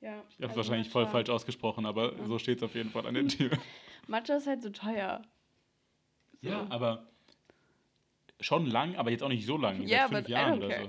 [0.00, 0.12] Ja.
[0.12, 2.26] Ich habe es also wahrscheinlich voll Matcha- falsch ausgesprochen, aber Ja.
[2.26, 3.50] so steht es auf jeden Fall an der Tür.
[4.08, 5.20] Matcha ist halt so teuer.
[6.40, 6.48] So.
[6.48, 7.06] Ja, aber
[8.40, 9.82] schon lang, aber jetzt auch nicht so lang.
[9.82, 10.88] Ja, Seit fünf Jahren oder so.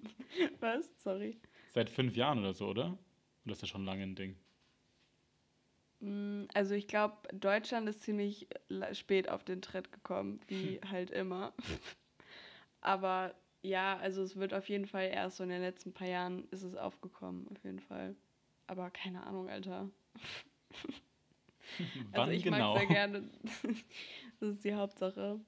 [0.60, 1.02] Was?
[1.02, 1.38] Sorry.
[1.74, 2.96] Seit fünf Jahren oder so, oder?
[3.44, 4.36] Oder ist das schon lange ein Ding?
[6.00, 8.48] Mm, Also ich glaube, Deutschland ist ziemlich
[8.92, 11.52] spät auf den Trend gekommen, wie halt immer.
[12.80, 16.46] Aber ja, also es wird auf jeden Fall erst so in den letzten paar Jahren
[16.50, 18.14] ist es aufgekommen, auf jeden Fall.
[18.66, 19.90] Aber keine Ahnung, Alter.
[22.12, 22.74] Wann also ich genau?
[22.74, 23.30] mag sehr gerne.
[24.40, 25.40] das ist die Hauptsache.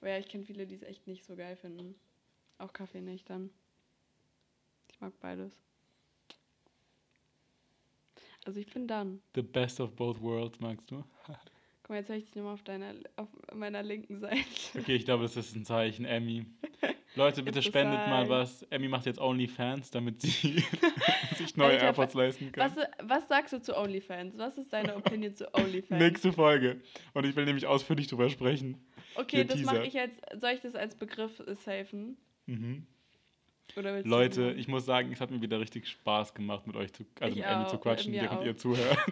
[0.00, 1.94] Aber ja, ich kenne viele, die es echt nicht so geil finden.
[2.58, 3.50] Auch Kaffee nicht dann.
[4.90, 5.60] Ich mag beides.
[8.44, 9.20] Also ich bin dann.
[9.34, 11.04] The best of both worlds, magst du?
[11.84, 14.38] Guck mal, jetzt habe ich dich nochmal auf deiner auf meiner linken Seite.
[14.78, 16.46] Okay, ich glaube, das ist ein Zeichen, Emmy.
[17.14, 18.30] Leute, bitte spendet mal sign.
[18.30, 18.62] was.
[18.64, 20.30] Emmy macht jetzt OnlyFans, damit sie
[21.36, 22.74] sich neue Alter, AirPods leisten kann.
[22.74, 24.36] Was, was sagst du zu OnlyFans?
[24.38, 26.00] Was ist deine Opinion zu OnlyFans?
[26.00, 26.80] Nächste Folge.
[27.12, 28.78] Und ich will nämlich ausführlich drüber sprechen.
[29.16, 30.20] Okay, der das mache ich jetzt.
[30.40, 32.16] Soll ich das als Begriff safen?
[32.46, 32.86] Mhm.
[34.04, 37.32] Leute, ich muss sagen, es hat mir wieder richtig Spaß gemacht, mit euch zu, also
[37.36, 38.44] Ich mit auch, zu quatschen, während auch.
[38.44, 38.98] ihr zuhört.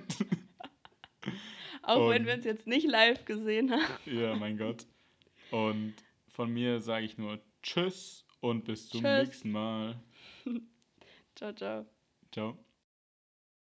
[1.84, 3.82] Auch wenn und- wir uns jetzt nicht live gesehen haben.
[4.06, 4.86] ja, mein Gott.
[5.50, 5.94] Und
[6.28, 9.26] von mir sage ich nur Tschüss und bis zum Tschüss.
[9.26, 10.00] nächsten Mal.
[11.34, 11.86] Ciao, ciao.
[12.30, 12.56] Ciao.